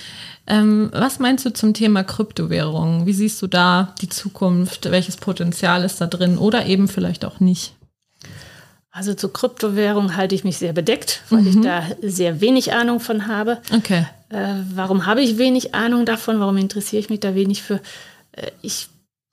Ähm, 0.47 0.89
was 0.93 1.19
meinst 1.19 1.45
du 1.45 1.53
zum 1.53 1.75
Thema 1.75 2.05
Kryptowährungen? 2.05 3.05
Wie 3.05 3.13
siehst 3.13 3.43
du 3.43 3.49
da 3.49 3.97
die 4.01 4.09
Zukunft? 4.09 4.93
Welches 4.93 5.17
Potenzial 5.17 5.83
ist 5.83 6.01
da 6.01 6.07
drin 6.07 6.39
oder 6.39 6.67
eben 6.67 6.87
vielleicht 6.87 7.25
auch 7.25 7.41
nicht? 7.41 7.75
Also 8.93 9.15
zu 9.15 9.31
Kryptowährungen 9.31 10.17
halte 10.17 10.37
ich 10.37 10.45
mich 10.45 10.57
sehr 10.59 10.73
bedeckt, 10.73 11.23
weil 11.31 11.41
mhm. 11.41 11.49
ich 11.49 11.61
da 11.63 11.83
sehr 12.01 12.41
wenig 12.41 12.73
Ahnung 12.73 13.01
von 13.01 13.27
habe. 13.27 13.59
Okay. 13.75 14.07
Äh, 14.29 14.55
warum 14.73 15.07
habe 15.07 15.23
ich 15.23 15.37
wenig 15.37 15.75
Ahnung 15.75 16.07
davon? 16.07 16.39
Warum 16.39 16.59
interessiere 16.59 17.01
ich 17.01 17.11
mich 17.11 17.19
da 17.19 17.35
wenig 17.35 17.63
für? 17.63 17.81
Äh, 18.31 18.53
ich, 18.63 18.87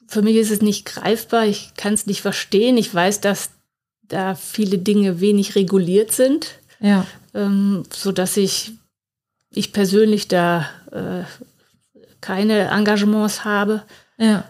für 0.08 0.24
mich 0.24 0.38
ist 0.38 0.50
es 0.50 0.64
nicht 0.64 0.86
greifbar. 0.86 1.46
Ich 1.46 1.74
kann 1.78 1.94
es 1.94 2.08
nicht 2.08 2.24
verstehen. 2.24 2.76
Ich 2.76 2.92
weiß, 2.92 3.22
dass 3.22 3.52
da 4.08 4.34
viele 4.34 4.80
Dinge 4.80 5.22
wenig 5.22 5.54
reguliert 5.54 6.12
sind. 6.12 6.58
Ja. 6.80 7.06
ähm, 7.34 7.84
sodass 7.92 8.38
ich, 8.38 8.72
ich 9.52 9.74
persönlich 9.74 10.28
da 10.28 10.70
äh, 10.92 11.24
keine 12.22 12.70
Engagements 12.70 13.46
habe. 13.46 13.84
Ja. 14.18 14.44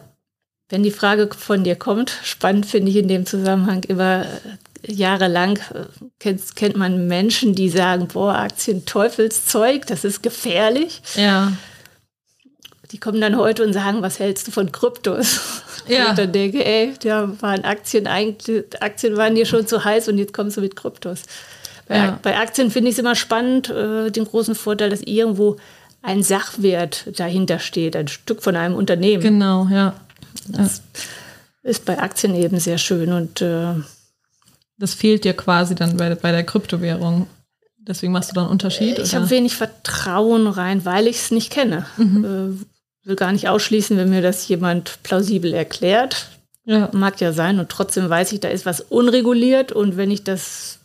Wenn 0.70 0.84
die 0.84 0.92
Frage 0.92 1.30
von 1.38 1.64
dir 1.64 1.76
kommt, 1.76 2.12
spannend 2.24 2.66
finde 2.66 2.92
ich 2.92 2.98
in 2.98 3.08
dem 3.08 3.26
Zusammenhang 3.26 3.84
immer 3.84 4.26
äh, 4.26 4.92
jahrelang 4.92 5.58
äh, 5.74 5.86
kennt, 6.20 6.56
kennt 6.56 6.76
man 6.76 7.08
Menschen, 7.08 7.56
die 7.56 7.70
sagen, 7.70 8.08
boah, 8.08 8.36
Aktien 8.36 8.86
Teufelszeug, 8.86 9.88
das 9.88 10.04
ist 10.04 10.24
gefährlich. 10.24 11.02
Ja. 11.16 11.54
Die 12.92 13.00
kommen 13.00 13.20
dann 13.20 13.38
heute 13.38 13.64
und 13.64 13.74
sagen, 13.74 14.02
was 14.02 14.20
hältst 14.20 14.48
du 14.48 14.52
von 14.52 14.72
Kryptos? 14.72 15.40
Ja. 15.88 16.10
Und 16.10 16.18
dann 16.18 16.34
denke, 16.34 16.66
ey, 16.66 16.94
da 17.02 17.32
waren 17.42 17.64
Aktien 17.64 18.08
eigentlich, 18.08 18.66
Aktien 18.82 19.16
waren 19.16 19.36
dir 19.36 19.46
schon 19.46 19.68
zu 19.68 19.86
heiß 19.86 20.10
und 20.10 20.18
jetzt 20.18 20.34
kommst 20.34 20.58
du 20.58 20.62
mit 20.62 20.76
Kryptos. 20.76 21.24
Bei, 21.88 21.96
Ja. 21.98 22.20
bei 22.22 22.38
Aktien 22.38 22.72
finde 22.72 22.90
ich 22.90 22.96
es 22.96 23.00
immer 23.00 23.16
spannend, 23.16 23.70
äh, 23.70 24.10
den 24.12 24.26
großen 24.26 24.56
Vorteil, 24.56 24.90
dass 24.90 25.02
irgendwo 25.02 25.58
ein 26.02 26.24
Sachwert 26.24 27.06
dahinter 27.20 27.60
steht, 27.60 27.96
ein 27.96 28.08
Stück 28.08 28.44
von 28.44 28.56
einem 28.56 28.76
Unternehmen. 28.76 29.24
Genau, 29.24 29.68
ja. 29.72 29.94
Das 30.48 30.82
ist 31.64 31.86
bei 31.86 32.00
Aktien 32.00 32.36
eben 32.36 32.60
sehr 32.60 32.78
schön 32.78 33.12
und 33.12 33.42
äh, 33.42 33.74
Das 34.78 34.94
fehlt 34.94 35.24
dir 35.24 35.34
quasi 35.34 35.76
dann 35.76 35.98
bei, 35.98 36.14
bei 36.16 36.32
der 36.32 36.44
Kryptowährung. 36.44 37.28
Deswegen 37.80 38.12
machst 38.12 38.30
du 38.32 38.36
da 38.36 38.42
einen 38.42 38.52
Unterschied? 38.52 39.00
ich 39.00 39.16
habe 39.16 39.30
wenig 39.30 39.56
Vertrauen 39.56 40.48
rein, 40.48 40.84
weil 40.86 41.08
ich 41.08 41.16
es 41.18 41.32
nicht 41.32 41.52
kenne. 41.52 41.86
Mhm. 41.98 42.26
Äh, 43.04 43.08
will 43.08 43.16
gar 43.16 43.32
nicht 43.32 43.48
ausschließen, 43.48 43.96
wenn 43.98 44.10
mir 44.10 44.22
das 44.22 44.46
jemand 44.50 45.00
plausibel 45.04 45.54
erklärt. 45.54 46.28
ja. 46.66 46.90
Mag 46.92 47.20
ja 47.22 47.32
sein 47.32 47.60
und 47.60 47.70
trotzdem 47.70 48.10
weiß 48.10 48.34
ich, 48.34 48.42
da 48.42 48.50
ist 48.50 48.66
was 48.66 48.82
unreguliert 48.82 49.72
und 49.72 49.96
wenn 49.98 50.12
ich 50.12 50.24
das, 50.26 50.77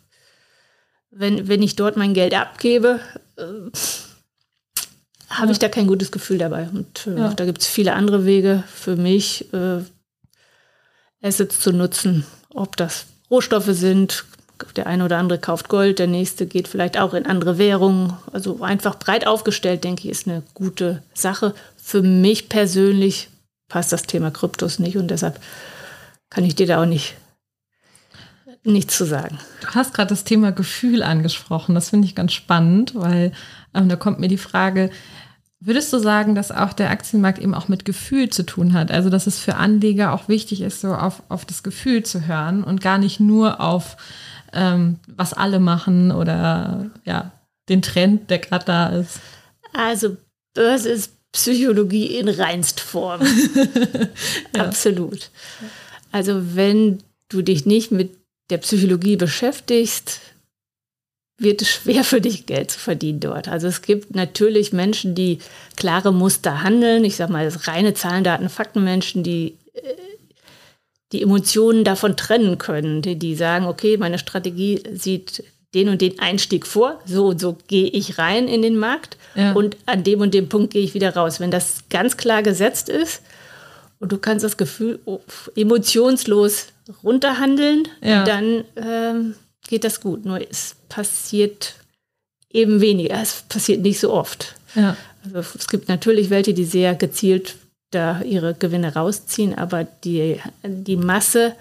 wenn, 1.13 1.47
wenn 1.49 1.63
ich 1.63 1.77
dort 1.77 1.97
mein 1.97 2.15
Geld 2.15 2.35
abgebe, 2.35 2.99
äh, 3.37 3.43
habe 5.29 5.47
Ja. 5.47 5.51
ich 5.53 5.59
da 5.59 5.69
kein 5.69 5.87
gutes 5.87 6.11
Gefühl 6.11 6.39
dabei. 6.39 6.69
Und 6.73 7.07
äh, 7.07 7.17
Ja. 7.19 7.35
da 7.35 7.45
gibt 7.45 7.61
es 7.63 7.69
viele 7.69 7.93
andere 7.95 8.25
Wege 8.27 8.65
für 8.73 8.97
mich, 8.97 9.53
äh, 9.53 9.81
Assets 11.23 11.61
zu 11.61 11.73
nutzen, 11.73 12.27
ob 12.51 12.77
das 12.77 13.07
Rohstoffe 13.31 13.71
sind. 13.71 14.25
Der 14.77 14.87
eine 14.87 15.05
oder 15.05 15.19
andere 15.19 15.39
kauft 15.39 15.69
Gold, 15.69 15.99
der 15.99 16.07
nächste 16.07 16.47
geht 16.47 16.69
vielleicht 16.69 16.97
auch 16.99 17.15
in 17.15 17.27
andere 17.27 17.59
Währungen. 17.59 18.13
Also 18.33 18.63
einfach 18.63 18.97
breit 18.99 19.27
aufgestellt, 19.27 19.83
denke 19.85 20.03
ich, 20.05 20.11
ist 20.11 20.29
eine 20.29 20.43
gute 20.55 21.03
Sache. 21.15 21.55
Für 21.77 22.03
mich 22.03 22.49
persönlich 22.49 23.29
passt 23.69 23.93
das 23.93 24.03
Thema 24.05 24.31
Kryptos 24.31 24.79
nicht 24.79 24.97
und 24.97 25.09
deshalb 25.09 25.41
kann 26.31 26.45
ich 26.45 26.55
dir 26.55 26.67
da 26.67 26.81
auch 26.83 26.87
nicht 26.87 27.15
nichts 28.65 28.97
zu 28.97 29.05
sagen. 29.05 29.39
Du 29.61 29.69
hast 29.69 29.95
gerade 29.95 30.09
das 30.09 30.25
Thema 30.25 30.53
Gefühl 30.53 31.03
angesprochen. 31.03 31.75
Das 31.75 31.91
finde 31.91 32.07
ich 32.07 32.15
ganz 32.15 32.33
spannend, 32.33 32.93
weil 32.95 33.33
ähm, 33.75 33.89
da 33.89 33.97
kommt 33.97 34.21
mir 34.21 34.29
die 34.29 34.39
Frage, 34.39 34.91
würdest 35.61 35.93
du 35.93 35.99
sagen, 35.99 36.35
dass 36.35 36.51
auch 36.51 36.73
der 36.73 36.91
Aktienmarkt 36.91 37.39
eben 37.39 37.55
auch 37.55 37.69
mit 37.69 37.85
Gefühl 37.85 38.31
zu 38.31 38.45
tun 38.45 38.73
hat? 38.73 38.91
Also, 38.91 39.11
dass 39.11 39.27
es 39.27 39.39
für 39.39 39.57
Anleger 39.57 40.13
auch 40.13 40.29
wichtig 40.29 40.61
ist, 40.61 40.81
so 40.81 40.95
auf, 40.95 41.23
auf 41.29 41.45
das 41.45 41.63
Gefühl 41.63 42.03
zu 42.03 42.27
hören 42.27 42.65
und 42.65 42.81
gar 42.81 42.99
nicht 42.99 43.21
nur 43.21 43.61
auf, 43.61 43.97
ähm, 44.53 44.99
was 45.07 45.33
alle 45.33 45.61
machen 45.61 46.11
oder 46.13 46.91
ja, 47.05 47.33
den 47.69 47.83
Trend, 47.83 48.31
der 48.31 48.39
gerade 48.39 48.65
da 48.65 48.89
ist. 48.89 49.21
Also 49.73 50.17
Börse 50.55 50.91
ist 50.91 51.13
Psychologie 51.33 52.19
in 52.19 52.29
Reinstform. 52.29 53.23
Absolut. 54.59 55.31
Also 56.11 56.55
wenn 56.55 56.99
du 57.31 57.41
dich 57.41 57.65
nicht 57.65 57.91
mit 57.91 58.22
der 58.53 58.59
Psychologie 58.59 59.17
beschäftigst, 59.17 60.21
wird 61.39 61.63
es 61.63 61.69
schwer 61.71 62.05
für 62.05 62.21
dich 62.21 62.47
Geld 62.47 62.71
zu 62.71 62.79
verdienen 62.79 63.21
dort. 63.21 63.49
Also 63.49 63.67
es 63.67 63.83
gibt 63.83 64.15
natürlich 64.15 64.73
Menschen, 64.73 65.15
die 65.15 65.39
klare 65.77 66.13
Muster 66.13 66.63
handeln. 66.63 67.05
Ich 67.05 67.17
sage 67.17 67.33
mal, 67.33 67.45
das 67.45 67.67
reine 67.67 67.95
Zahlen, 67.95 68.23
Daten, 68.23 68.49
Fakten 68.49 68.85
Menschen, 68.85 69.23
die 69.25 69.57
äh, 69.75 69.81
die 71.13 71.23
Emotionen 71.23 71.85
davon 71.85 72.17
trennen 72.17 72.59
können, 72.59 73.03
die, 73.03 73.19
die 73.19 73.35
sagen, 73.35 73.67
okay, 73.67 73.97
meine 73.99 74.19
Strategie 74.19 74.83
sieht 74.95 75.45
den 75.75 75.89
und 75.89 76.01
den 76.01 76.19
Einstieg 76.19 76.67
vor, 76.67 77.01
so 77.07 77.27
und 77.29 77.41
so 77.41 77.57
gehe 77.67 77.87
ich 77.89 78.19
rein 78.19 78.47
in 78.49 78.63
den 78.63 78.77
Markt 78.79 79.17
Ja. 79.35 79.53
und 79.53 79.77
an 79.87 80.05
dem 80.05 80.21
und 80.21 80.35
dem 80.35 80.49
Punkt 80.49 80.73
gehe 80.73 80.83
ich 80.83 80.95
wieder 80.95 81.15
raus. 81.15 81.41
Wenn 81.41 81.51
das 81.51 81.85
ganz 81.91 82.17
klar 82.17 82.43
gesetzt 82.43 82.89
ist 82.89 83.23
und 83.99 84.13
du 84.13 84.19
kannst 84.19 84.45
das 84.45 84.57
Gefühl 84.57 85.01
oh, 85.07 85.21
emotionslos 85.57 86.69
runterhandeln, 87.03 87.89
Ja. 88.03 88.25
dann 88.25 88.65
ähm, 88.77 89.35
geht 89.69 89.85
das 89.85 90.01
gut. 90.01 90.25
Nur 90.25 90.41
es 90.51 90.77
passiert 90.89 91.75
eben 92.51 92.81
weniger, 92.81 93.21
es 93.23 93.43
passiert 93.49 93.81
nicht 93.83 94.01
so 94.01 94.13
oft. 94.13 94.55
Ja. 94.75 94.97
Also 95.25 95.39
es 95.59 95.69
gibt 95.69 95.89
natürlich 95.89 96.31
welche, 96.31 96.53
die 96.55 96.65
sehr 96.65 96.95
gezielt 96.95 97.57
da 97.91 98.23
ihre 98.23 98.55
Gewinne 98.55 98.95
rausziehen, 98.95 99.55
aber 99.57 99.85
die, 99.85 100.41
die 100.65 100.97
Masse 100.97 101.55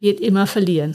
wird 0.00 0.20
immer 0.20 0.46
verlieren. 0.46 0.94